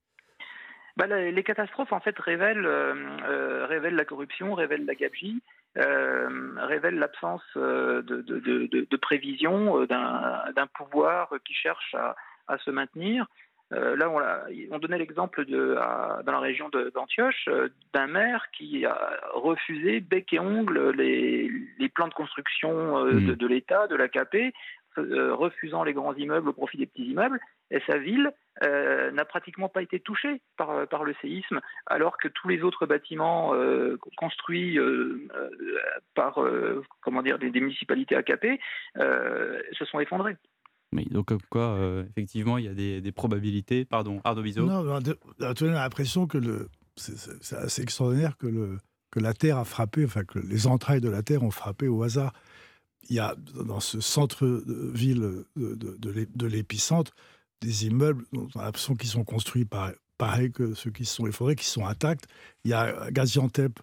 bah, 0.97 1.07
les 1.07 1.43
catastrophes 1.43 1.91
en 1.91 1.99
fait 1.99 2.17
révèlent, 2.17 2.65
euh, 2.65 2.93
euh, 3.27 3.65
révèlent 3.67 3.95
la 3.95 4.05
corruption, 4.05 4.53
révèlent 4.53 4.85
la 4.85 4.95
gabegie, 4.95 5.41
euh, 5.77 6.53
révèlent 6.57 6.97
l'absence 6.97 7.43
de, 7.55 8.95
prévision 8.95 9.85
d'un 9.85 10.67
pouvoir 10.73 11.33
qui 11.43 11.53
cherche 11.53 11.95
à 12.47 12.57
se 12.59 12.71
maintenir. 12.71 13.27
Là, 13.71 14.09
on, 14.09 14.21
on 14.75 14.79
donnait 14.79 14.97
l'exemple 14.97 15.45
dans 15.45 16.31
la 16.31 16.39
région 16.39 16.69
d'Antioche 16.93 17.49
d'un 17.93 18.07
maire 18.07 18.45
qui 18.51 18.85
a 18.85 19.19
refusé 19.33 19.99
bec 19.99 20.33
et 20.33 20.39
ongle 20.39 20.91
les, 20.91 21.51
les 21.79 21.89
plans 21.89 22.07
de 22.07 22.13
construction 22.13 23.05
mmh. 23.05 23.35
de, 23.35 23.47
l'État, 23.47 23.87
de 23.87 23.95
l'AKP, 23.95 24.53
refusant 24.97 25.83
les 25.83 25.93
grands 25.93 26.13
immeubles 26.13 26.49
au 26.49 26.53
profit 26.53 26.77
des 26.77 26.85
petits 26.85 27.05
immeubles. 27.05 27.39
Et 27.71 27.81
sa 27.87 27.97
ville 27.97 28.31
euh, 28.63 29.11
n'a 29.11 29.25
pratiquement 29.25 29.69
pas 29.69 29.81
été 29.81 29.99
touché 29.99 30.41
par, 30.57 30.87
par, 30.87 31.03
le 31.03 31.15
séisme, 31.21 31.61
alors 31.87 32.17
que 32.17 32.27
tous 32.27 32.47
les 32.47 32.61
autres 32.61 32.85
bâtiments 32.85 33.53
euh, 33.55 33.97
construits 34.17 34.77
euh, 34.79 35.27
par 36.13 36.39
comment 37.01 37.21
dire, 37.21 37.39
des, 37.39 37.49
municipalités 37.49 38.15
AKP 38.15 38.59
se 38.97 39.85
sont 39.85 39.99
effondrés. 39.99 40.37
Donc, 41.03 41.33
quoi, 41.49 41.77
effectivement, 42.09 42.57
il 42.57 42.65
y 42.65 42.67
a 42.67 42.73
des, 42.73 43.11
probabilités. 43.11 43.85
Pardon, 43.85 44.21
Arnaud 44.23 44.41
Bizot 44.41 44.65
Non, 44.65 44.85
on 44.87 45.39
a 45.39 45.53
l'impression 45.63 46.27
que 46.27 46.37
le, 46.37 46.69
c'est, 46.95 47.55
assez 47.55 47.81
extraordinaire 47.81 48.37
que, 48.37 48.47
le, 48.47 48.79
que 49.11 49.19
la 49.19 49.33
Terre 49.33 49.57
a 49.57 49.65
frappé, 49.65 50.05
enfin, 50.05 50.23
que 50.23 50.39
les 50.39 50.67
entrailles 50.67 51.01
de 51.01 51.09
la 51.09 51.23
Terre 51.23 51.43
ont 51.43 51.51
frappé 51.51 51.87
au 51.87 52.03
hasard. 52.03 52.33
Il 53.09 53.15
y 53.15 53.19
a 53.19 53.35
dans 53.65 53.79
ce 53.79 53.99
centre-ville 53.99 55.45
de, 55.55 56.47
l'épicentre 56.47 57.11
des 57.61 57.85
immeubles 57.85 58.25
dont 58.33 58.47
on 58.55 58.59
a 58.59 58.65
l'impression 58.65 58.95
qu'ils 58.95 59.09
sont 59.09 59.23
construits 59.23 59.65
par, 59.65 59.91
pareil 60.17 60.51
que 60.51 60.73
ceux 60.73 60.91
qui 60.91 61.05
se 61.05 61.15
sont 61.15 61.27
effondrés, 61.27 61.55
qui 61.55 61.65
sont 61.65 61.85
intacts. 61.85 62.25
Il 62.63 62.71
y 62.71 62.73
a 62.73 63.03
à 63.03 63.11
Gaziantep 63.11 63.79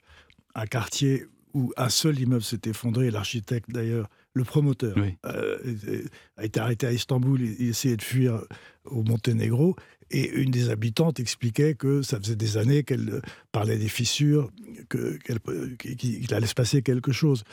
un 0.54 0.66
quartier 0.66 1.26
où 1.54 1.72
un 1.76 1.88
seul 1.88 2.18
immeuble 2.18 2.42
s'est 2.42 2.62
effondré, 2.66 3.10
l'architecte 3.10 3.70
d'ailleurs, 3.70 4.08
le 4.34 4.44
promoteur, 4.44 4.96
euh, 5.26 6.04
a 6.36 6.44
été 6.44 6.60
arrêté 6.60 6.86
à 6.86 6.92
Istanbul, 6.92 7.40
il 7.40 7.68
essayait 7.68 7.96
de 7.96 8.02
fuir 8.02 8.44
au 8.84 9.02
Monténégro, 9.02 9.76
et 10.10 10.28
une 10.28 10.50
des 10.50 10.70
habitantes 10.70 11.20
expliquait 11.20 11.74
que 11.74 12.02
ça 12.02 12.18
faisait 12.18 12.36
des 12.36 12.56
années 12.56 12.82
qu'elle 12.82 13.22
parlait 13.50 13.78
des 13.78 13.88
fissures, 13.88 14.50
qu'il 14.90 16.34
allait 16.34 16.46
se 16.46 16.54
passer 16.54 16.82
quelque 16.82 17.12
chose. 17.12 17.44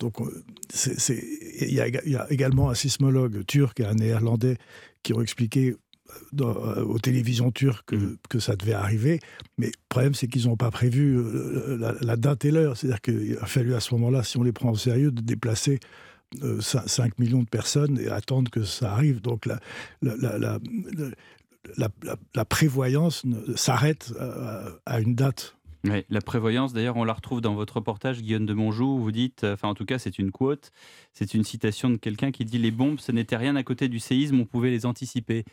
Donc, 0.00 0.16
il 1.08 1.72
y, 1.72 1.80
a 1.80 2.32
également 2.32 2.70
un 2.70 2.74
sismologue 2.74 3.44
turc 3.46 3.80
et 3.80 3.84
un 3.84 3.94
néerlandais 3.94 4.56
qui 5.02 5.12
ont 5.12 5.20
expliqué 5.20 5.76
euh, 6.40 6.84
aux 6.84 6.98
télévisions 6.98 7.50
turques 7.50 7.92
mm. 7.92 8.16
que, 8.28 8.38
ça 8.38 8.56
devait 8.56 8.74
arriver. 8.74 9.20
Mais 9.58 9.66
le 9.66 9.72
problème, 9.88 10.14
c'est 10.14 10.26
qu'ils 10.26 10.46
n'ont 10.46 10.56
pas 10.56 10.70
prévu 10.70 11.16
euh, 11.16 11.96
la, 12.00 12.16
date 12.16 12.44
et 12.44 12.50
l'heure. 12.50 12.76
C'est-à-dire 12.76 13.00
qu'il 13.00 13.38
a 13.40 13.46
fallu 13.46 13.74
à 13.74 13.80
ce 13.80 13.94
moment-là, 13.94 14.22
si 14.22 14.36
on 14.36 14.42
les 14.42 14.52
prend 14.52 14.70
au 14.70 14.76
sérieux, 14.76 15.10
de 15.10 15.22
déplacer 15.22 15.80
5 16.60 17.12
euh, 17.12 17.14
millions 17.18 17.42
de 17.42 17.48
personnes 17.48 17.98
et 17.98 18.08
attendre 18.08 18.50
que 18.50 18.64
ça 18.64 18.92
arrive. 18.92 19.20
Donc 19.20 19.46
la, 19.46 19.60
la, 20.02 20.58
la 22.34 22.44
prévoyance 22.44 23.24
s'arrête 23.56 24.12
à 24.86 25.00
une 25.00 25.14
date. 25.14 25.56
Oui, 25.84 26.02
la 26.08 26.22
prévoyance, 26.22 26.72
d'ailleurs, 26.72 26.96
on 26.96 27.04
la 27.04 27.12
retrouve 27.12 27.42
dans 27.42 27.54
votre 27.54 27.76
reportage, 27.76 28.22
Guillaume 28.22 28.46
de 28.46 28.54
Monjou, 28.54 28.86
où 28.96 28.98
vous 29.00 29.12
dites, 29.12 29.44
enfin 29.44 29.68
en 29.68 29.74
tout 29.74 29.84
cas 29.84 29.98
c'est 29.98 30.18
une 30.18 30.30
quote, 30.30 30.72
c'est 31.12 31.34
une 31.34 31.44
citation 31.44 31.90
de 31.90 31.96
quelqu'un 31.96 32.30
qui 32.30 32.46
dit 32.46 32.56
«Les 32.58 32.70
bombes, 32.70 32.98
ce 33.00 33.12
n'était 33.12 33.36
rien 33.36 33.54
à 33.54 33.62
côté 33.62 33.88
du 33.88 33.98
séisme, 33.98 34.40
on 34.40 34.46
pouvait 34.46 34.70
les 34.70 34.86
anticiper» 34.86 35.44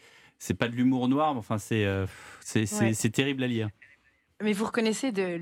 c'est 0.41 0.55
pas 0.55 0.67
de 0.67 0.75
l'humour 0.75 1.07
noir, 1.07 1.33
mais 1.33 1.39
enfin, 1.39 1.59
c'est 1.59 1.85
euh, 1.85 2.07
c'est 2.41 3.11
terrible 3.11 3.43
à 3.43 3.47
lire. 3.47 3.69
Mais 4.43 4.53
vous 4.53 4.65
reconnaissez 4.65 5.11
de, 5.11 5.39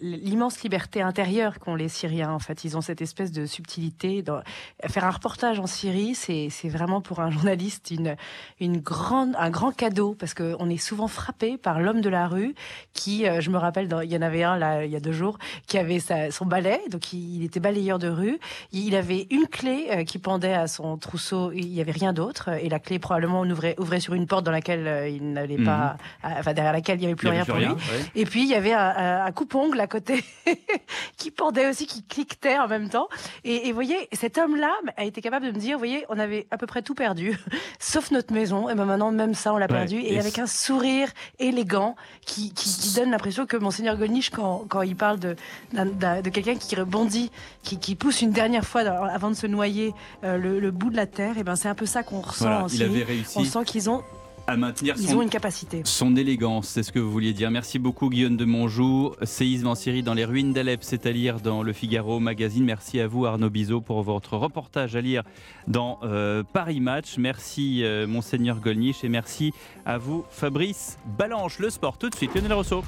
l'immense 0.00 0.62
liberté 0.62 1.02
intérieure 1.02 1.58
qu'ont 1.58 1.74
les 1.74 1.88
Syriens. 1.88 2.32
En 2.32 2.38
fait, 2.38 2.64
ils 2.64 2.76
ont 2.76 2.80
cette 2.80 3.02
espèce 3.02 3.32
de 3.32 3.46
subtilité. 3.46 4.22
Dans... 4.22 4.42
Faire 4.86 5.04
un 5.04 5.10
reportage 5.10 5.58
en 5.58 5.66
Syrie, 5.66 6.14
c'est 6.14 6.68
vraiment 6.68 7.00
pour 7.00 7.20
un 7.20 7.30
journaliste 7.30 7.90
une, 7.90 8.16
une 8.60 8.78
grande, 8.78 9.34
un 9.38 9.50
grand 9.50 9.74
cadeau 9.74 10.14
parce 10.18 10.34
qu'on 10.34 10.70
est 10.70 10.76
souvent 10.76 11.08
frappé 11.08 11.56
par 11.56 11.80
l'homme 11.80 12.00
de 12.00 12.08
la 12.08 12.28
rue 12.28 12.54
qui, 12.92 13.26
euh, 13.26 13.40
je 13.40 13.50
me 13.50 13.58
rappelle, 13.58 13.88
il 14.04 14.10
y 14.10 14.16
en 14.16 14.22
avait 14.22 14.42
un 14.42 14.56
là 14.56 14.84
il 14.84 14.90
y 14.90 14.96
a 14.96 15.00
deux 15.00 15.12
jours 15.12 15.38
qui 15.66 15.78
avait 15.78 16.00
son 16.30 16.46
balai, 16.46 16.80
donc 16.90 17.12
il, 17.12 17.44
était 17.44 17.60
balayeur 17.60 17.98
de 17.98 18.08
rue. 18.08 18.38
Il 18.72 18.94
avait 18.96 19.26
une 19.30 19.46
clé 19.46 19.86
euh, 19.90 20.04
qui 20.04 20.18
pendait 20.18 20.54
à 20.54 20.66
son 20.66 20.96
trousseau. 20.96 21.52
Il 21.52 21.68
n'y 21.68 21.80
avait 21.80 21.92
rien 21.92 22.12
d'autre 22.12 22.50
et 22.50 22.68
la 22.68 22.78
clé 22.78 22.98
probablement 22.98 23.42
ouvrait, 23.42 23.74
ouvrait 23.78 24.00
sur 24.00 24.14
une 24.14 24.26
porte 24.26 24.44
dans 24.44 24.52
laquelle 24.52 24.86
euh, 24.86 25.08
il 25.08 25.32
n'allait 25.32 25.62
pas, 25.62 25.96
mhm. 26.22 26.32
enfin 26.38 26.52
derrière 26.52 26.72
laquelle 26.72 26.96
il 26.96 27.00
n'y 27.00 27.06
avait 27.06 27.14
plus 27.14 27.28
rien 27.28 27.44
pour 27.44 27.56
lui. 27.56 27.68
Et 28.14 28.24
puis 28.24 28.33
il 28.42 28.48
y 28.48 28.54
avait 28.54 28.72
un, 28.72 29.30
coupe-ongle 29.32 29.80
à 29.80 29.86
côté 29.86 30.24
qui 31.16 31.30
pendait 31.30 31.68
aussi, 31.68 31.86
qui 31.86 32.02
cliquetait 32.02 32.58
en 32.58 32.68
même 32.68 32.88
temps. 32.88 33.08
Et, 33.44 33.68
vous 33.68 33.74
voyez, 33.74 34.08
cet 34.12 34.38
homme-là 34.38 34.72
a 34.96 35.04
été 35.04 35.20
capable 35.20 35.46
de 35.46 35.52
me 35.52 35.58
dire, 35.58 35.74
vous 35.74 35.80
voyez, 35.80 36.04
on 36.08 36.18
avait 36.18 36.46
à 36.50 36.58
peu 36.58 36.66
près 36.66 36.82
tout 36.82 36.94
perdu, 36.94 37.38
sauf 37.78 38.10
notre 38.10 38.32
maison. 38.32 38.68
Et 38.68 38.74
ben 38.74 38.84
maintenant, 38.84 39.10
même 39.10 39.34
ça, 39.34 39.52
on 39.52 39.56
l'a 39.56 39.68
perdu. 39.68 40.00
Et, 40.00 40.18
avec 40.18 40.38
un 40.38 40.46
sourire 40.46 41.08
élégant 41.38 41.96
qui, 42.24 42.52
donne 42.94 43.10
l'impression 43.10 43.46
que 43.46 43.56
Monseigneur 43.56 43.96
Golnisch, 43.96 44.30
quand, 44.30 44.64
quand 44.68 44.82
il 44.82 44.94
parle 44.96 45.18
de, 45.18 45.36
de 45.72 46.30
quelqu'un 46.30 46.56
qui 46.56 46.76
rebondit, 46.76 47.30
qui, 47.62 47.94
pousse 47.94 48.22
une 48.22 48.30
dernière 48.32 48.64
fois 48.64 48.82
avant 48.82 49.30
de 49.30 49.34
se 49.34 49.46
noyer 49.46 49.94
euh, 50.24 50.36
le, 50.36 50.70
bout 50.70 50.90
de 50.90 50.96
la 50.96 51.06
terre, 51.06 51.38
et 51.38 51.44
ben 51.44 51.56
c'est 51.56 51.68
un 51.68 51.74
peu 51.74 51.86
ça 51.86 52.02
qu'on 52.02 52.20
ressent 52.20 52.66
il 52.68 52.82
avait 52.82 53.02
réussi. 53.02 53.38
On 53.38 53.44
sent 53.44 53.64
qu'ils 53.64 53.90
ont 53.90 54.02
à 54.46 54.56
maintenir 54.56 54.94
Ils 54.98 55.08
son, 55.08 55.16
ont 55.18 55.22
une 55.22 55.28
capacité. 55.30 55.82
son 55.84 56.16
élégance, 56.16 56.68
c'est 56.68 56.82
ce 56.82 56.92
que 56.92 56.98
vous 56.98 57.10
vouliez 57.10 57.32
dire. 57.32 57.50
Merci 57.50 57.78
beaucoup 57.78 58.10
Guillaume 58.10 58.36
de 58.36 58.44
Monjou. 58.44 59.12
Séisme 59.22 59.68
en 59.68 59.74
Syrie 59.74 60.02
dans 60.02 60.14
les 60.14 60.24
ruines 60.24 60.52
d'Alep, 60.52 60.80
c'est 60.82 61.06
à 61.06 61.12
lire 61.12 61.40
dans 61.40 61.62
le 61.62 61.72
Figaro 61.72 62.20
magazine. 62.20 62.64
Merci 62.64 63.00
à 63.00 63.06
vous 63.06 63.26
Arnaud 63.26 63.50
Bizot 63.50 63.80
pour 63.80 64.02
votre 64.02 64.36
reportage 64.36 64.96
à 64.96 65.00
lire 65.00 65.22
dans 65.68 65.98
euh, 66.02 66.42
Paris 66.52 66.80
Match. 66.80 67.16
Merci 67.18 67.82
euh, 67.84 68.06
Monseigneur 68.06 68.60
Golnisch 68.60 69.04
et 69.04 69.08
merci 69.08 69.52
à 69.86 69.98
vous 69.98 70.24
Fabrice 70.30 70.98
Balanche. 71.18 71.58
Le 71.58 71.70
sport 71.70 71.98
tout 71.98 72.10
de 72.10 72.14
suite, 72.14 72.34
Lionel 72.34 72.52
Rousseau. 72.54 72.82